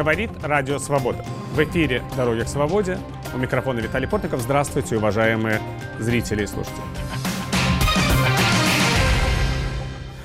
Говорит 0.00 0.30
Радио 0.42 0.78
Свобода. 0.78 1.22
В 1.52 1.62
эфире 1.62 2.02
«Дороги 2.16 2.42
к 2.42 2.48
свободе». 2.48 2.98
У 3.34 3.36
микрофона 3.36 3.80
Виталий 3.80 4.08
Портников. 4.08 4.40
Здравствуйте, 4.40 4.96
уважаемые 4.96 5.60
зрители 5.98 6.44
и 6.44 6.46
слушатели. 6.46 6.80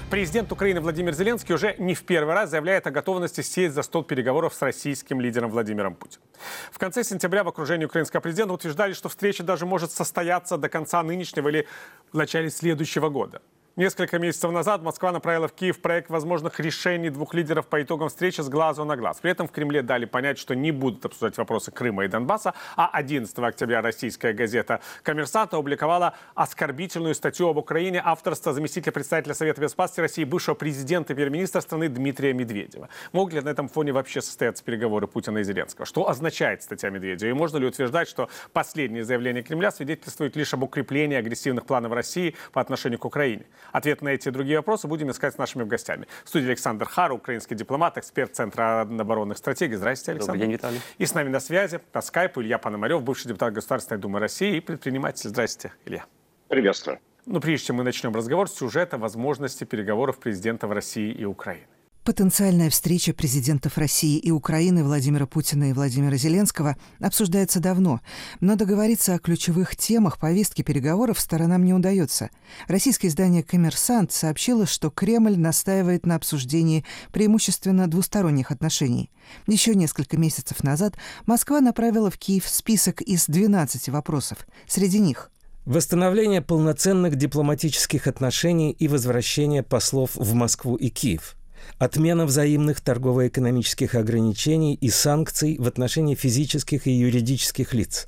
Президент 0.09 0.49
Украины 0.53 0.79
Владимир 0.79 1.13
Зеленский 1.13 1.53
уже 1.53 1.75
не 1.77 1.93
в 1.93 2.05
первый 2.05 2.33
раз 2.33 2.51
заявляет 2.51 2.87
о 2.87 2.91
готовности 2.91 3.41
сесть 3.41 3.75
за 3.75 3.83
стол 3.83 4.05
переговоров 4.05 4.53
с 4.53 4.61
российским 4.61 5.19
лидером 5.19 5.49
Владимиром 5.49 5.95
Путиным. 5.95 6.25
В 6.71 6.77
конце 6.77 7.03
сентября 7.03 7.43
в 7.43 7.49
окружении 7.49 7.83
украинского 7.83 8.21
президента 8.21 8.53
утверждали, 8.53 8.93
что 8.93 9.09
встреча 9.09 9.43
даже 9.43 9.65
может 9.65 9.91
состояться 9.91 10.55
до 10.57 10.69
конца 10.69 11.03
нынешнего 11.03 11.49
или 11.49 11.67
в 12.13 12.17
начале 12.17 12.49
следующего 12.49 13.09
года. 13.09 13.41
Несколько 13.77 14.19
месяцев 14.19 14.53
назад 14.53 14.83
Москва 14.83 15.11
направила 15.11 15.49
в 15.49 15.53
Киев 15.53 15.81
проект 15.81 16.09
возможных 16.09 16.61
решений 16.61 17.09
двух 17.09 17.33
лидеров 17.33 17.67
по 17.67 17.83
итогам 17.83 18.07
встречи 18.07 18.39
с 18.39 18.47
глазу 18.47 18.85
на 18.85 18.95
глаз. 18.95 19.17
При 19.21 19.31
этом 19.31 19.49
в 19.49 19.51
Кремле 19.51 19.81
дали 19.81 20.05
понять, 20.05 20.37
что 20.37 20.55
не 20.55 20.71
будут 20.71 21.03
обсуждать 21.03 21.37
вопросы 21.37 21.71
Крыма 21.71 22.05
и 22.05 22.07
Донбасса, 22.07 22.53
а 22.77 22.87
11 22.87 23.37
октября 23.37 23.81
российская 23.81 24.31
газета 24.31 24.79
«Коммерсант» 25.03 25.53
опубликовала 25.53 26.13
оскорбительную 26.35 27.15
статью 27.15 27.49
об 27.49 27.57
Украине 27.57 28.01
авторства 28.01 28.53
заместителя 28.53 28.93
председателя 28.93 29.33
Совета 29.33 29.59
Безопасности 29.59 29.99
России, 29.99 30.23
бывшего 30.23 30.55
президента 30.55 31.11
и 31.11 31.15
премьер-министра 31.17 31.59
страны 31.59 31.89
Дмитрия 31.89 32.31
Медведева. 32.31 32.87
Могут 33.11 33.33
ли 33.33 33.41
на 33.41 33.49
этом 33.49 33.67
фоне 33.67 33.91
вообще 33.91 34.21
состояться 34.21 34.63
переговоры 34.63 35.07
Путина 35.07 35.39
и 35.39 35.43
Зеленского? 35.43 35.85
Что 35.85 36.07
означает 36.07 36.63
статья 36.63 36.91
Медведева? 36.91 37.29
И 37.29 37.33
можно 37.33 37.57
ли 37.57 37.67
утверждать, 37.67 38.07
что 38.07 38.29
последние 38.53 39.03
заявления 39.03 39.43
Кремля 39.43 39.69
свидетельствуют 39.71 40.37
лишь 40.37 40.53
об 40.53 40.63
укреплении 40.63 41.17
агрессивных 41.17 41.65
планов 41.65 41.91
России 41.91 42.37
по 42.53 42.61
отношению 42.61 42.99
к 42.99 43.05
Украине? 43.05 43.45
Ответ 43.71 44.01
на 44.01 44.09
эти 44.09 44.27
и 44.27 44.31
другие 44.31 44.57
вопросы 44.57 44.87
будем 44.87 45.11
искать 45.11 45.33
с 45.35 45.37
нашими 45.37 45.63
гостями. 45.63 46.07
В 46.23 46.29
студии 46.29 46.47
Александр 46.47 46.85
Хар, 46.85 47.11
украинский 47.11 47.55
дипломат, 47.55 47.97
эксперт 47.97 48.35
Центра 48.35 48.81
оборонных 48.81 49.37
стратегий. 49.37 49.75
Здравствуйте, 49.75 50.11
Александр. 50.11 50.33
Добрый 50.33 50.47
день, 50.47 50.53
Виталий. 50.53 50.81
И 50.97 51.05
с 51.05 51.13
нами 51.13 51.29
на 51.29 51.39
связи 51.39 51.79
по 51.91 52.01
скайпу 52.01 52.41
Илья 52.41 52.57
Пономарев, 52.57 53.03
бывший 53.03 53.27
депутат 53.27 53.53
Государственной 53.53 53.99
Думы 53.99 54.19
России 54.19 54.57
и 54.57 54.59
предприниматель. 54.59 55.29
Здравствуйте, 55.29 55.75
Илья. 55.85 56.05
Приветствую. 56.47 56.99
Ну, 57.25 57.39
прежде 57.39 57.67
чем 57.67 57.77
мы 57.77 57.83
начнем 57.83 58.13
разговор, 58.13 58.47
сюжет 58.47 58.93
о 58.93 58.97
возможности 58.97 59.63
переговоров 59.63 60.19
президентов 60.19 60.71
России 60.71 61.11
и 61.11 61.25
Украины. 61.25 61.65
Потенциальная 62.05 62.69
встреча 62.69 63.13
президентов 63.13 63.79
России 63.79 64.19
и 64.19 64.29
Украины 64.29 64.83
Владимира 64.83 65.25
Путина 65.25 65.71
и 65.71 65.73
Владимира 65.73 66.15
Зеленского 66.17 66.77
обсуждается 66.99 67.59
давно, 67.59 67.99
но 68.41 68.55
договориться 68.55 69.15
о 69.15 69.17
ключевых 69.17 69.75
темах 69.75 70.19
повестки 70.19 70.61
переговоров 70.61 71.19
сторонам 71.19 71.65
не 71.65 71.73
удается. 71.73 72.29
Российское 72.67 73.07
издание 73.07 73.41
«Коммерсант» 73.41 74.11
сообщило, 74.11 74.67
что 74.67 74.91
Кремль 74.91 75.35
настаивает 75.35 76.05
на 76.05 76.13
обсуждении 76.13 76.85
преимущественно 77.11 77.87
двусторонних 77.87 78.51
отношений. 78.51 79.09
Еще 79.47 79.73
несколько 79.73 80.15
месяцев 80.15 80.63
назад 80.63 80.93
Москва 81.25 81.59
направила 81.59 82.11
в 82.11 82.19
Киев 82.19 82.47
список 82.47 83.01
из 83.01 83.25
12 83.25 83.89
вопросов. 83.89 84.45
Среди 84.67 84.99
них 84.99 85.31
Восстановление 85.65 86.43
полноценных 86.43 87.15
дипломатических 87.15 88.05
отношений 88.05 88.69
и 88.69 88.87
возвращение 88.87 89.63
послов 89.63 90.11
в 90.13 90.35
Москву 90.35 90.75
и 90.75 90.89
Киев– 90.89 91.35
отмена 91.77 92.25
взаимных 92.25 92.81
торгово-экономических 92.81 93.95
ограничений 93.95 94.75
и 94.75 94.89
санкций 94.89 95.57
в 95.59 95.67
отношении 95.67 96.15
физических 96.15 96.87
и 96.87 96.91
юридических 96.91 97.73
лиц, 97.73 98.07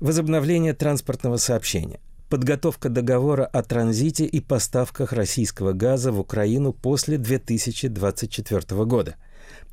возобновление 0.00 0.74
транспортного 0.74 1.36
сообщения, 1.36 2.00
подготовка 2.28 2.88
договора 2.88 3.44
о 3.44 3.62
транзите 3.62 4.24
и 4.24 4.40
поставках 4.40 5.12
российского 5.12 5.72
газа 5.72 6.12
в 6.12 6.20
Украину 6.20 6.72
после 6.72 7.18
2024 7.18 8.84
года, 8.84 9.16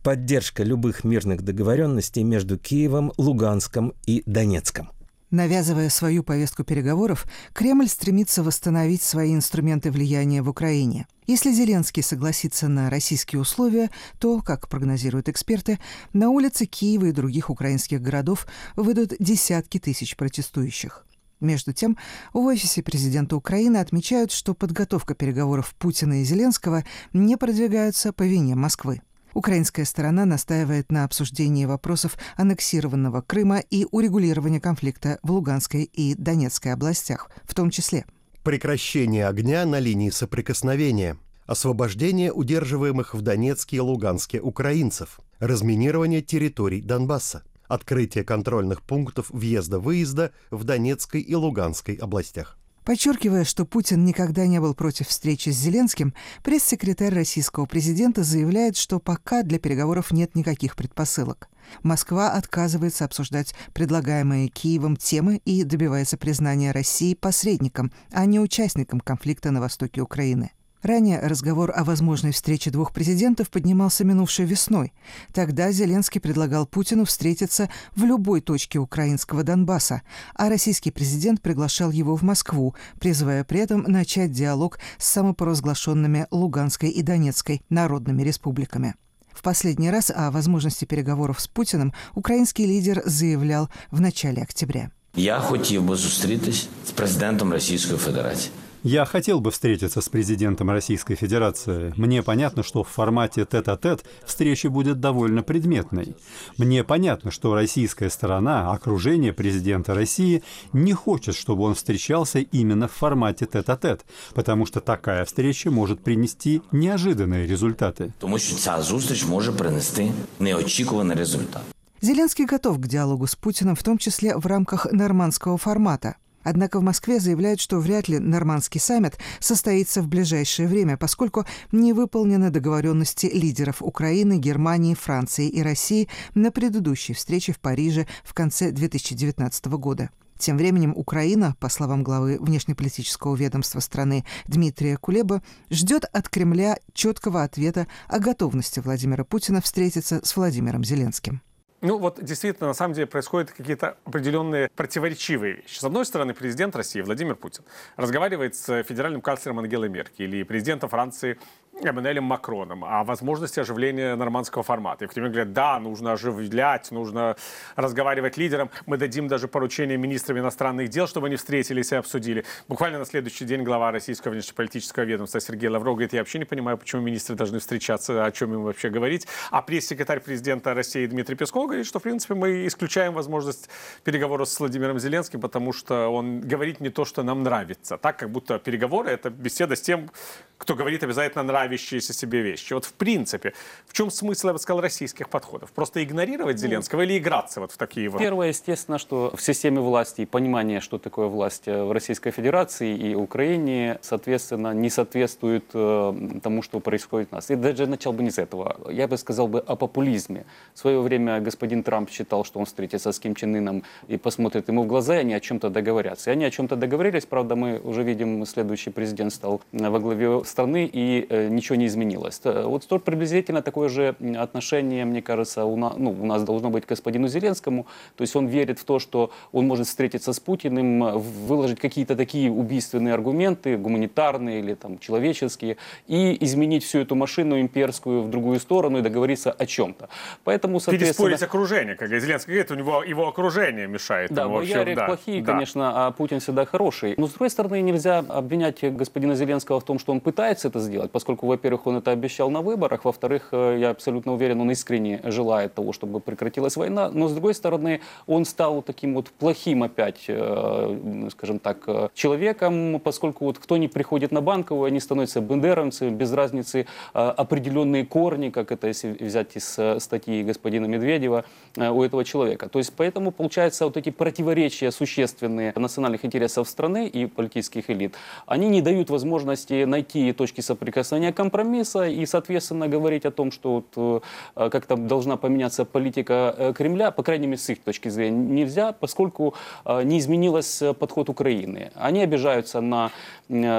поддержка 0.04 0.64
любых 0.64 1.04
мирных 1.04 1.42
договоренностей 1.42 2.24
между 2.24 2.58
Киевом, 2.58 3.12
Луганском 3.18 3.94
и 4.06 4.24
Донецком– 4.26 4.92
Навязывая 5.32 5.90
свою 5.90 6.24
повестку 6.24 6.66
переговоров, 6.66 7.26
Кремль 7.54 7.88
стремится 7.88 8.44
восстановить 8.44 9.02
свои 9.02 9.34
инструменты 9.34 9.90
влияния 9.90 10.42
в 10.42 10.50
Украине. 10.50 11.08
Если 11.26 11.54
Зеленский 11.54 12.04
согласится 12.04 12.68
на 12.68 12.90
российские 12.90 13.40
условия, 13.40 13.90
то, 14.20 14.42
как 14.42 14.68
прогнозируют 14.68 15.30
эксперты, 15.30 15.80
на 16.12 16.30
улицы 16.30 16.66
Киева 16.66 17.06
и 17.06 17.12
других 17.14 17.50
украинских 17.50 18.02
городов 18.02 18.46
выйдут 18.76 19.14
десятки 19.20 19.80
тысяч 19.80 20.18
протестующих. 20.18 21.06
Между 21.40 21.72
тем, 21.72 21.98
в 22.34 22.40
офисе 22.40 22.84
президента 22.84 23.38
Украины 23.38 23.78
отмечают, 23.78 24.34
что 24.34 24.54
подготовка 24.54 25.16
переговоров 25.16 25.74
Путина 25.80 26.22
и 26.22 26.26
Зеленского 26.26 26.84
не 27.14 27.38
продвигается 27.38 28.12
по 28.12 28.24
вине 28.24 28.56
Москвы. 28.56 29.02
Украинская 29.34 29.86
сторона 29.86 30.26
настаивает 30.26 30.92
на 30.92 31.04
обсуждении 31.04 31.66
вопросов 31.66 32.18
аннексированного 32.36 33.22
Крыма 33.22 33.60
и 33.60 33.88
урегулирования 33.90 34.60
конфликта 34.60 35.20
в 35.24 35.32
Луганской 35.32 35.84
и 35.84 36.16
Донецкой 36.16 36.74
областях, 36.74 37.30
в 37.46 37.54
том 37.54 37.70
числе. 37.70 38.06
Прекращение 38.44 39.28
огня 39.28 39.66
на 39.66 39.80
линии 39.80 40.10
соприкосновения, 40.10 41.18
освобождение 41.46 42.34
удерживаемых 42.34 43.14
в 43.14 43.22
Донецке 43.22 43.78
и 43.78 43.80
Луганске 43.80 44.40
украинцев, 44.40 45.20
разминирование 45.40 46.22
территорий 46.22 46.82
Донбасса, 46.82 47.44
открытие 47.68 48.24
контрольных 48.24 48.82
пунктов 48.82 49.30
въезда-выезда 49.30 50.32
в 50.50 50.64
Донецкой 50.64 51.22
и 51.22 51.36
Луганской 51.36 51.96
областях. 51.96 52.58
Подчеркивая, 52.84 53.44
что 53.44 53.66
Путин 53.66 54.06
никогда 54.06 54.48
не 54.48 54.60
был 54.60 54.74
против 54.74 55.08
встречи 55.08 55.50
с 55.50 55.56
Зеленским, 55.56 56.14
пресс-секретарь 56.44 57.14
российского 57.14 57.66
президента 57.66 58.24
заявляет, 58.24 58.76
что 58.76 59.00
пока 59.00 59.44
для 59.44 59.60
переговоров 59.60 60.12
нет 60.12 60.34
никаких 60.36 60.76
предпосылок. 60.76 61.48
Москва 61.84 62.32
отказывается 62.32 63.06
обсуждать 63.06 63.54
предлагаемые 63.74 64.48
Киевом 64.48 64.98
темы 64.98 65.42
и 65.46 65.64
добивается 65.64 66.18
признания 66.18 66.72
России 66.72 67.14
посредником, 67.14 67.92
а 68.12 68.26
не 68.26 68.40
участником 68.40 69.00
конфликта 69.00 69.52
на 69.52 69.62
востоке 69.62 70.02
Украины. 70.02 70.52
Ранее 70.87 71.19
разговор 71.19 71.73
о 71.75 71.83
возможной 71.83 72.31
встрече 72.31 72.71
двух 72.71 72.93
президентов 72.93 73.51
поднимался 73.51 74.05
минувшей 74.05 74.45
весной. 74.45 74.93
Тогда 75.33 75.73
Зеленский 75.73 76.21
предлагал 76.21 76.65
Путину 76.65 77.05
встретиться 77.05 77.69
в 77.97 78.05
любой 78.05 78.41
точке 78.41 78.79
украинского 78.79 79.43
Донбасса, 79.43 80.03
а 80.35 80.49
российский 80.49 80.93
президент 80.93 81.43
приглашал 81.43 81.91
его 81.91 82.15
в 82.15 82.23
Москву, 82.23 82.77
призывая 83.01 83.43
при 83.43 83.61
этом 83.61 83.83
начать 83.83 84.31
диалог 84.31 84.79
с 84.99 85.09
самопоразглашенными 85.09 86.29
Луганской 86.31 86.91
и 86.91 87.03
Донецкой 87.03 87.63
народными 87.69 88.23
республиками. 88.23 88.95
В 89.33 89.43
последний 89.43 89.91
раз 89.91 90.13
о 90.15 90.31
возможности 90.31 90.85
переговоров 90.85 91.41
с 91.41 91.49
Путиным 91.49 91.95
украинский 92.15 92.65
лидер 92.65 93.03
заявлял 93.05 93.71
в 93.91 94.01
начале 94.01 94.43
октября. 94.43 94.91
Я 95.17 95.41
хотів 95.41 95.83
би 95.83 95.97
зустрітись 95.97 96.69
з 96.87 96.91
президентом 96.91 97.53
Російської 97.53 97.99
Федерації. 97.99 98.53
Я 98.84 99.06
хотел 99.06 99.42
бы 99.42 99.52
встретиться 99.52 100.02
с 100.02 100.10
президентом 100.10 100.72
Российской 100.72 101.14
Федерации. 101.14 101.94
Мне 101.98 102.24
понятно, 102.24 102.64
что 102.64 102.84
в 102.84 102.88
формате 102.88 103.46
тет-а-тет 103.46 104.04
встреча 104.26 104.72
будет 104.72 105.00
довольно 105.00 105.44
предметной. 105.44 106.16
Мне 106.58 106.84
понятно, 106.84 107.30
что 107.30 107.54
российская 107.54 108.10
сторона, 108.10 108.72
окружение 108.72 109.34
президента 109.34 109.94
России, 109.94 110.42
не 110.74 110.94
хочет, 110.94 111.36
чтобы 111.36 111.64
он 111.64 111.76
встречался 111.76 112.40
именно 112.40 112.88
в 112.88 112.92
формате 112.92 113.46
тет-а-тет, 113.46 114.04
потому 114.34 114.66
что 114.66 114.80
такая 114.80 115.26
встреча 115.26 115.70
может 115.70 116.04
принести 116.04 116.64
неожиданные 116.72 117.46
результаты. 117.46 118.14
Тому 118.18 118.40
що 118.40 118.56
ця 118.56 118.82
зустріч 118.82 119.26
може 119.26 119.52
принести 119.52 120.12
неочікуваний 120.40 121.18
результат. 121.18 121.62
Зеленский 122.04 122.46
готов 122.46 122.80
к 122.82 122.88
диалогу 122.88 123.28
с 123.28 123.36
Путиным, 123.36 123.76
в 123.76 123.84
том 123.84 124.00
числе 124.00 124.36
в 124.36 124.48
рамках 124.48 124.92
нормандского 124.92 125.60
формата. 125.60 126.16
Однако 126.44 126.80
в 126.80 126.84
Москве 126.84 127.20
заявляют, 127.20 127.60
что 127.60 127.80
вряд 127.80 128.08
ли 128.08 128.20
нормандский 128.20 128.80
саммит 128.80 129.18
состоится 129.40 130.02
в 130.02 130.08
ближайшее 130.08 130.68
время, 130.68 130.98
поскольку 130.98 131.46
не 131.72 131.94
выполнены 131.94 132.50
договоренности 132.50 133.28
лидеров 133.28 133.82
Украины, 133.82 134.38
Германии, 134.38 134.96
Франции 134.96 135.48
и 135.48 135.62
России 135.62 136.10
на 136.34 136.52
предыдущей 136.52 137.14
встрече 137.14 137.54
в 137.54 137.60
Париже 137.60 138.08
в 138.24 138.34
конце 138.34 138.72
2019 138.72 139.66
года. 139.68 140.10
Тем 140.42 140.58
временем 140.58 140.94
Украина, 140.96 141.56
по 141.60 141.70
словам 141.70 142.04
главы 142.04 142.40
внешнеполитического 142.40 143.36
ведомства 143.36 143.80
страны 143.80 144.26
Дмитрия 144.48 144.98
Кулеба, 144.98 145.44
ждет 145.70 146.06
от 146.06 146.30
Кремля 146.30 146.80
четкого 146.94 147.44
ответа 147.44 147.86
о 148.08 148.18
готовности 148.18 148.80
Владимира 148.80 149.24
Путина 149.24 149.62
встретиться 149.62 150.20
с 150.24 150.36
Владимиром 150.36 150.84
Зеленским. 150.84 151.44
Ну 151.82 151.98
вот 151.98 152.24
действительно, 152.24 152.68
на 152.68 152.74
самом 152.76 152.94
деле 152.94 153.08
происходят 153.08 153.52
какие-то 153.52 153.98
определенные 154.06 154.70
противоречивые 154.76 155.54
вещи. 155.54 155.80
С 155.80 155.84
одной 155.84 156.06
стороны, 156.06 156.36
президент 156.36 156.76
России 156.76 157.02
Владимир 157.02 157.36
Путин 157.36 157.64
разговаривает 157.96 158.56
с 158.56 158.84
федеральным 158.84 159.22
канцлером 159.22 159.60
Ангелой 159.60 159.90
Меркель 159.90 160.26
или 160.26 160.44
президентом 160.44 160.90
Франции 160.90 161.40
Эммануэлем 161.80 162.24
Макроном 162.24 162.84
о 162.84 163.04
возможности 163.04 163.60
оживления 163.60 164.16
нормандского 164.16 164.64
формата. 164.64 165.06
И 165.06 165.08
в 165.08 165.12
Кремле 165.12 165.32
говорят, 165.32 165.54
да, 165.54 165.80
нужно 165.80 166.14
оживлять, 166.14 166.92
нужно 166.92 167.36
разговаривать 167.76 168.38
лидерам. 168.38 168.70
Мы 168.86 168.98
дадим 168.98 169.28
даже 169.28 169.48
поручение 169.48 169.98
министрам 169.98 170.38
иностранных 170.38 170.90
дел, 170.90 171.08
чтобы 171.08 171.28
они 171.28 171.38
встретились 171.38 171.92
и 171.92 171.96
обсудили. 171.96 172.46
Буквально 172.68 173.00
на 173.00 173.06
следующий 173.06 173.46
день 173.46 173.64
глава 173.64 173.92
российского 173.92 174.34
внешнеполитического 174.34 175.04
ведомства 175.04 175.40
Сергей 175.40 175.70
Лавров 175.70 175.96
говорит, 175.96 176.14
я 176.14 176.20
вообще 176.20 176.40
не 176.40 176.46
понимаю, 176.46 176.78
почему 176.78 177.02
министры 177.02 177.36
должны 177.36 177.60
встречаться, 177.60 178.26
о 178.26 178.32
чем 178.32 178.54
им 178.54 178.64
вообще 178.64 178.90
говорить. 178.90 179.28
А 179.50 179.62
пресс-секретарь 179.62 180.20
президента 180.20 180.74
России 180.74 181.06
Дмитрий 181.06 181.36
Песков 181.36 181.68
говорит, 181.68 181.88
что, 181.88 182.00
в 182.00 182.04
принципе, 182.04 182.36
мы 182.36 182.68
исключаем 182.68 183.14
возможность 183.14 183.70
переговоров 184.04 184.50
с 184.50 184.60
Владимиром 184.60 185.00
Зеленским, 185.00 185.42
потому 185.42 185.74
что 185.74 186.10
он 186.10 186.42
говорит 186.42 186.80
не 186.80 186.90
то, 186.90 187.06
что 187.06 187.24
нам 187.24 187.44
нравится. 187.44 187.98
Так, 187.98 188.18
как 188.18 188.30
будто 188.30 188.60
переговоры— 188.60 189.10
это 189.12 189.30
беседа 189.30 189.76
с 189.76 189.82
тем, 189.82 190.10
кто 190.58 190.76
говорит 190.76 191.04
обязательно 191.04 191.44
нравящиеся 191.62 192.14
себе 192.14 192.42
вещи. 192.42 192.74
Вот 192.74 192.86
в 192.86 192.94
принципе, 192.94 193.54
в 193.88 193.94
чем 193.94 194.10
смысл, 194.10 194.48
я 194.48 194.54
бы 194.54 194.60
сказал, 194.60 194.82
российских 194.82 195.30
подходов? 195.30 195.72
Просто 195.72 196.04
игнорировать 196.04 196.56
ну, 196.56 196.62
Зеленского 196.62 197.02
или 197.02 197.18
играться 197.18 197.60
вот 197.60 197.72
в 197.72 197.78
такие 197.78 198.10
вот? 198.10 198.20
Первое, 198.20 198.48
естественно, 198.50 198.98
что 198.98 199.32
в 199.36 199.42
системе 199.42 199.80
власти 199.80 200.22
и 200.22 200.26
понимание, 200.26 200.80
что 200.80 200.98
такое 200.98 201.28
власть 201.28 201.68
э, 201.68 201.84
в 201.84 201.92
Российской 201.92 202.32
Федерации 202.32 202.96
и 202.96 203.16
Украине, 203.16 204.00
соответственно, 204.02 204.74
не 204.74 204.90
соответствует 204.90 205.66
э, 205.74 206.40
тому, 206.44 206.62
что 206.62 206.80
происходит 206.80 207.30
у 207.32 207.36
нас. 207.36 207.50
И 207.52 207.56
даже 207.56 207.88
начал 207.88 208.14
бы 208.14 208.24
не 208.24 208.32
с 208.32 208.38
этого. 208.38 208.76
Я 208.92 209.08
бы 209.08 209.18
сказал 209.18 209.48
бы 209.48 209.60
о 209.60 209.76
популизме. 209.76 210.46
В 210.74 210.80
свое 210.80 211.02
время 211.02 211.40
господин 211.40 211.84
Трамп 211.84 212.10
считал, 212.10 212.44
что 212.44 212.60
он 212.60 212.66
встретится 212.66 213.12
с 213.12 213.20
Ким 213.20 213.36
Чен 213.36 213.56
Ыном 213.56 213.84
и 214.08 214.18
посмотрит 214.18 214.68
ему 214.70 214.84
в 214.84 214.88
глаза, 214.88 215.18
и 215.18 215.20
они 215.20 215.34
о 215.34 215.40
чем-то 215.40 215.70
договорятся. 215.70 216.32
И 216.32 216.34
они 216.34 216.46
о 216.46 216.52
чем-то 216.52 216.76
договорились, 216.76 217.26
правда, 217.26 217.56
мы 217.56 217.80
уже 217.84 218.04
видим, 218.04 218.46
следующий 218.46 218.90
президент 218.90 219.34
стал 219.34 219.62
во 219.72 220.00
главе 220.00 220.44
страны, 220.46 220.90
и 220.92 221.26
э, 221.30 221.50
ничего 221.56 221.76
не 221.76 221.86
изменилось. 221.86 222.42
Вот 222.44 222.84
столь 222.84 223.00
приблизительно 223.00 223.62
такое 223.62 223.90
же 223.90 224.16
отношение, 224.38 225.06
мне 225.06 225.22
кажется, 225.22 225.66
у 225.66 225.76
нас, 225.76 225.94
ну, 225.98 226.12
у 226.12 226.26
нас 226.26 226.44
должно 226.44 226.70
быть 226.70 226.86
к 226.86 226.90
господину 226.90 227.28
Зеленскому. 227.28 227.86
То 228.16 228.22
есть 228.22 228.36
он 228.36 228.48
верит 228.48 228.80
в 228.80 228.84
то, 228.84 229.00
что 229.00 229.32
он 229.52 229.68
может 229.68 229.88
встретиться 229.88 230.34
с 230.34 230.40
Путиным, 230.40 231.20
выложить 231.20 231.80
какие-то 231.80 232.16
такие 232.16 232.52
убийственные 232.52 233.14
аргументы, 233.14 233.78
гуманитарные 233.78 234.60
или 234.60 234.74
там, 234.74 235.00
человеческие, 235.00 235.78
и 236.08 236.38
изменить 236.44 236.84
всю 236.84 237.00
эту 237.00 237.16
машину 237.16 237.60
имперскую 237.60 238.24
в 238.24 238.30
другую 238.30 238.60
сторону 238.60 239.00
и 239.00 239.02
договориться 239.02 239.52
о 239.52 239.66
чем-то. 239.66 240.10
Поэтому, 240.44 240.80
соответственно... 240.80 241.30
Переспорить 241.30 241.44
окружение, 241.44 241.96
как 241.96 242.10
Зеленский 242.10 242.54
говорит, 242.54 242.72
у 242.72 242.76
него 242.76 243.04
его 243.04 243.28
окружение 243.28 243.88
мешает. 243.88 244.32
Да, 244.32 244.44
ему 244.44 244.56
вообще, 244.56 244.96
да, 244.96 245.06
плохие, 245.06 245.42
да. 245.42 245.54
конечно, 245.54 246.08
а 246.08 246.12
Путин 246.12 246.40
всегда 246.40 246.66
хороший. 246.66 247.16
Но, 247.18 247.28
с 247.28 247.32
другой 247.32 247.50
стороны, 247.50 247.82
нельзя 247.82 248.20
обвинять 248.20 248.84
господина 248.96 249.36
Зеленского 249.36 249.80
в 249.80 249.84
том, 249.84 250.00
что 250.00 250.12
он 250.12 250.20
пытается 250.20 250.68
это 250.68 250.80
сделать, 250.80 251.12
поскольку, 251.12 251.41
во-первых, 251.42 251.88
он 251.88 251.98
это 251.98 252.12
обещал 252.12 252.50
на 252.50 252.62
выборах, 252.62 253.06
во-вторых, 253.06 253.50
э, 253.52 253.78
я 253.80 253.90
абсолютно 253.90 254.34
уверен, 254.34 254.62
он 254.62 254.72
искренне 254.72 255.20
желает 255.24 255.74
того, 255.74 255.94
чтобы 255.94 256.20
прекратилась 256.20 256.76
война, 256.76 257.10
но, 257.10 257.28
с 257.28 257.34
другой 257.34 257.54
стороны, 257.54 258.02
он 258.28 258.46
стал 258.46 258.82
таким 258.82 259.16
вот 259.16 259.30
плохим 259.30 259.84
опять, 259.84 260.26
э, 260.28 261.30
скажем 261.32 261.60
так, 261.60 261.78
э, 261.88 262.10
человеком, 262.14 263.00
поскольку 263.04 263.46
вот 263.46 263.58
кто 263.58 263.78
не 263.78 263.88
приходит 263.88 264.32
на 264.32 264.42
банковую, 264.42 264.86
они 264.86 265.00
становятся 265.00 265.42
бендеровцами, 265.42 266.10
без 266.10 266.32
разницы 266.34 266.86
определенные 267.14 268.06
корни, 268.06 268.50
как 268.50 268.72
это 268.72 268.88
если 268.88 269.12
взять 269.20 269.56
из 269.56 269.80
статьи 270.04 270.44
господина 270.44 270.86
Медведева, 270.86 271.46
у 271.78 272.04
этого 272.04 272.24
человека. 272.24 272.70
То 272.70 272.80
есть 272.80 272.94
поэтому, 272.96 273.32
получается, 273.32 273.86
вот 273.86 273.98
эти 273.98 274.12
противоречия 274.12 274.92
существенные 274.92 275.74
национальных 275.76 276.26
интересов 276.26 276.70
страны 276.70 277.08
и 277.08 277.26
политических 277.26 277.90
элит, 277.90 278.16
они 278.46 278.70
не 278.70 278.82
дают 278.82 279.10
возможности 279.10 279.86
найти 279.86 280.32
точки 280.34 280.62
соприкосновения 280.62 281.31
компромисса 281.34 282.08
и, 282.08 282.26
соответственно, 282.26 282.88
говорить 282.88 283.26
о 283.26 283.32
том, 283.32 283.52
что 283.52 283.84
вот, 283.96 284.22
э, 284.56 284.70
как-то 284.70 284.96
должна 284.96 285.38
поменяться 285.38 285.86
политика 285.86 286.54
э, 286.58 286.74
Кремля, 286.74 287.12
по 287.12 287.24
крайней 287.24 287.48
мере, 287.48 287.58
с 287.58 287.70
их 287.70 287.82
точки 287.82 288.10
зрения, 288.10 288.38
нельзя, 288.38 288.94
поскольку 288.94 289.54
э, 289.86 290.04
не 290.04 290.20
изменился 290.20 290.94
подход 290.94 291.30
Украины. 291.30 291.92
Они 291.96 292.22
обижаются 292.22 292.82
на 292.82 293.12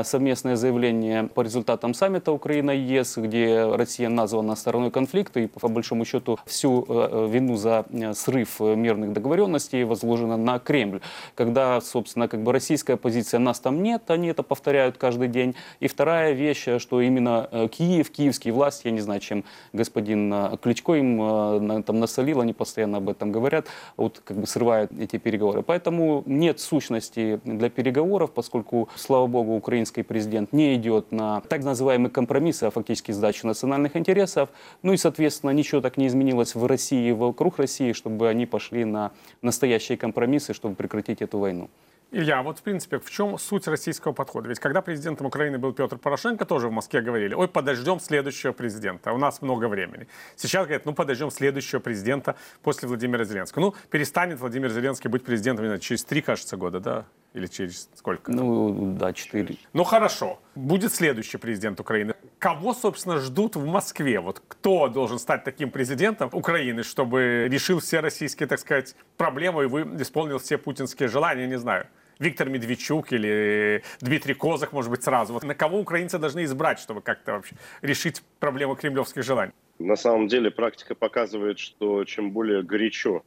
совместное 0.05 0.57
заявление 0.57 1.25
по 1.25 1.41
результатам 1.41 1.95
саммита 1.95 2.31
Украина-ЕС, 2.31 3.17
где 3.17 3.65
Россия 3.75 4.11
названа 4.11 4.55
стороной 4.55 4.91
конфликта, 4.91 5.41
и, 5.41 5.47
по 5.47 5.69
большому 5.69 6.05
счету, 6.05 6.39
всю 6.45 6.83
вину 6.83 7.57
за 7.57 7.87
срыв 8.13 8.61
мирных 8.61 9.15
договоренностей 9.15 9.85
возложена 9.85 10.37
на 10.37 10.59
Кремль. 10.59 11.01
Когда, 11.35 11.81
собственно, 11.81 12.29
как 12.29 12.43
бы 12.43 12.53
российская 12.53 12.99
позиция 12.99 13.41
«нас 13.41 13.61
там 13.61 13.83
нет», 13.83 14.03
они 14.11 14.29
это 14.29 14.43
повторяют 14.43 14.99
каждый 14.99 15.29
день. 15.29 15.55
И 15.81 15.89
вторая 15.89 16.33
вещь, 16.33 16.69
что 16.79 17.01
именно 17.01 17.42
Киев, 17.71 18.11
киевские 18.11 18.55
власти, 18.55 18.87
я 18.87 18.93
не 18.93 19.01
знаю, 19.01 19.21
чем 19.21 19.45
господин 19.73 20.57
Кличко 20.63 20.95
им 20.95 21.21
э, 21.21 21.83
там 21.83 22.01
насолил, 22.01 22.41
они 22.41 22.53
постоянно 22.53 22.99
об 22.99 23.09
этом 23.09 23.33
говорят, 23.33 23.67
вот 23.97 24.21
как 24.25 24.37
бы 24.39 24.47
срывают 24.47 24.93
эти 24.99 25.19
переговоры. 25.19 25.63
Поэтому 25.63 26.23
нет 26.27 26.61
сущности 26.61 27.41
для 27.45 27.71
переговоров, 27.71 28.33
поскольку, 28.33 28.89
слава 28.95 29.27
богу, 29.27 29.55
украинский 29.55 30.03
президент 30.05 30.53
не 30.53 30.75
идет 30.75 31.13
на 31.13 31.41
так 31.43 31.65
называемые 31.65 32.11
компромиссы, 32.11 32.65
а 32.65 32.71
фактически 32.71 33.13
сдачу 33.13 33.47
национальных 33.47 33.97
интересов. 33.97 34.49
Ну 34.83 34.93
и, 34.93 34.97
соответственно, 34.97 35.51
ничего 35.51 35.81
так 35.81 35.97
не 35.97 36.07
изменилось 36.07 36.55
в 36.55 36.67
России 36.67 37.11
вокруг 37.13 37.59
России, 37.59 37.93
чтобы 37.93 38.29
они 38.29 38.47
пошли 38.47 38.85
на 38.85 39.13
настоящие 39.43 39.99
компромиссы, 39.99 40.55
чтобы 40.55 40.75
прекратить 40.75 41.23
эту 41.23 41.39
войну. 41.39 41.69
Илья, 42.15 42.43
вот 42.43 42.59
в 42.59 42.63
принципе, 42.63 42.99
в 42.99 43.11
чем 43.11 43.39
суть 43.39 43.67
российского 43.67 44.13
подхода? 44.13 44.47
Ведь 44.47 44.61
когда 44.61 44.83
президентом 44.83 45.27
Украины 45.27 45.57
был 45.57 45.73
Петр 45.73 45.97
Порошенко, 45.97 46.45
тоже 46.45 46.69
в 46.69 46.71
Москве 46.71 47.01
говорили, 47.01 47.33
ой, 47.33 47.49
подождем 47.49 48.01
следующего 48.01 48.53
президента, 48.53 49.15
у 49.15 49.19
нас 49.19 49.41
много 49.41 49.67
времени. 49.67 50.07
Сейчас 50.37 50.67
говорят, 50.67 50.85
ну 50.85 50.93
подождем 50.93 51.31
следующего 51.31 51.81
президента 51.81 52.37
после 52.63 52.87
Владимира 52.87 53.25
Зеленского. 53.25 53.63
Ну, 53.63 53.75
перестанет 53.89 54.41
Владимир 54.41 54.69
Зеленский 54.69 55.09
быть 55.09 55.25
президентом, 55.25 55.65
знаю, 55.65 55.81
через 55.81 56.05
три, 56.05 56.21
кажется, 56.21 56.59
года, 56.59 56.81
да? 56.81 57.07
Или 57.33 57.47
через 57.47 57.89
сколько? 57.95 58.31
Ну, 58.31 58.95
да, 58.99 59.15
четыре. 59.15 59.57
Ну, 59.73 59.85
хорошо. 59.85 60.39
Будет 60.55 60.93
следующий 60.93 61.39
президент 61.39 61.81
Украины. 61.81 62.15
Кого, 62.39 62.75
собственно, 62.75 63.21
ждут 63.21 63.57
в 63.57 63.65
Москве? 63.65 64.21
Вот 64.21 64.43
кто 64.49 64.89
должен 64.89 65.19
стать 65.19 65.45
таким 65.45 65.71
президентом 65.71 66.29
Украины, 66.33 66.83
чтобы 66.83 67.49
решил 67.51 67.81
все 67.81 68.01
российские, 68.01 68.49
так 68.49 68.59
сказать, 68.59 68.95
проблемы 69.17 69.63
и 69.63 69.67
вы 69.67 69.83
исполнил 69.99 70.39
все 70.39 70.59
путинские 70.59 71.09
желания, 71.09 71.47
не 71.47 71.59
знаю. 71.59 71.87
Виктор 72.23 72.49
Медведчук 72.49 73.13
или 73.13 73.83
Дмитрий 74.01 74.35
Козак, 74.35 74.73
может 74.73 74.91
быть, 74.93 75.03
сразу. 75.03 75.33
Вот 75.33 75.43
на 75.43 75.57
кого 75.57 75.81
украинцы 75.81 76.19
должны 76.19 76.45
избрать, 76.45 76.79
чтобы 76.79 77.01
как-то 77.01 77.33
вообще 77.33 77.57
решить 77.83 78.23
проблему 78.39 78.77
кремлевских 78.77 79.25
желаний? 79.25 79.53
На 79.81 79.97
самом 79.97 80.29
деле 80.29 80.53
практика 80.53 80.95
показывает, 80.95 81.59
что 81.59 82.05
чем 82.05 82.31
более 82.31 82.63
горячо 82.63 83.25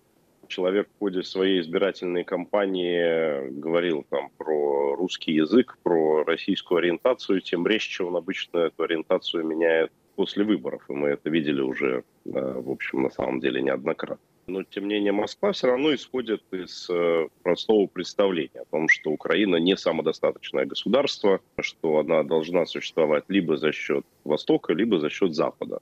человек 0.48 0.88
в 0.96 1.00
ходе 1.00 1.24
своей 1.24 1.60
избирательной 1.60 2.24
кампании 2.24 3.50
говорил 3.50 4.06
там 4.10 4.30
про 4.38 4.96
русский 4.96 5.34
язык, 5.34 5.78
про 5.84 6.24
российскую 6.24 6.78
ориентацию, 6.78 7.42
тем 7.42 7.68
резче 7.68 8.04
он 8.04 8.16
обычно 8.16 8.60
эту 8.60 8.84
ориентацию 8.84 9.46
меняет 9.46 9.92
после 10.16 10.46
выборов. 10.46 10.84
И 10.88 10.94
мы 10.94 11.10
это 11.10 11.30
видели 11.30 11.60
уже, 11.60 12.04
в 12.24 12.72
общем, 12.72 13.02
на 13.02 13.10
самом 13.10 13.42
деле 13.42 13.62
неоднократно. 13.62 14.24
Но, 14.48 14.64
тем 14.64 14.88
не 14.88 14.96
менее, 14.96 15.12
Москва 15.12 15.52
все 15.54 15.68
равно 15.68 15.94
исходит 15.96 16.44
из 16.52 16.88
э, 16.90 17.28
простого 17.42 17.88
представления 17.88 18.62
о 18.62 18.66
том, 18.66 18.88
что 18.90 19.10
Украина 19.10 19.56
не 19.56 19.76
самодостаточное 19.76 20.66
государство, 20.66 21.40
что 21.60 21.98
она 21.98 22.22
должна 22.24 22.66
существовать 22.68 23.24
либо 23.28 23.58
за 23.58 23.72
счет 23.72 24.06
Востока, 24.24 24.74
либо 24.74 25.00
за 25.00 25.10
счет 25.10 25.34
Запада. 25.34 25.80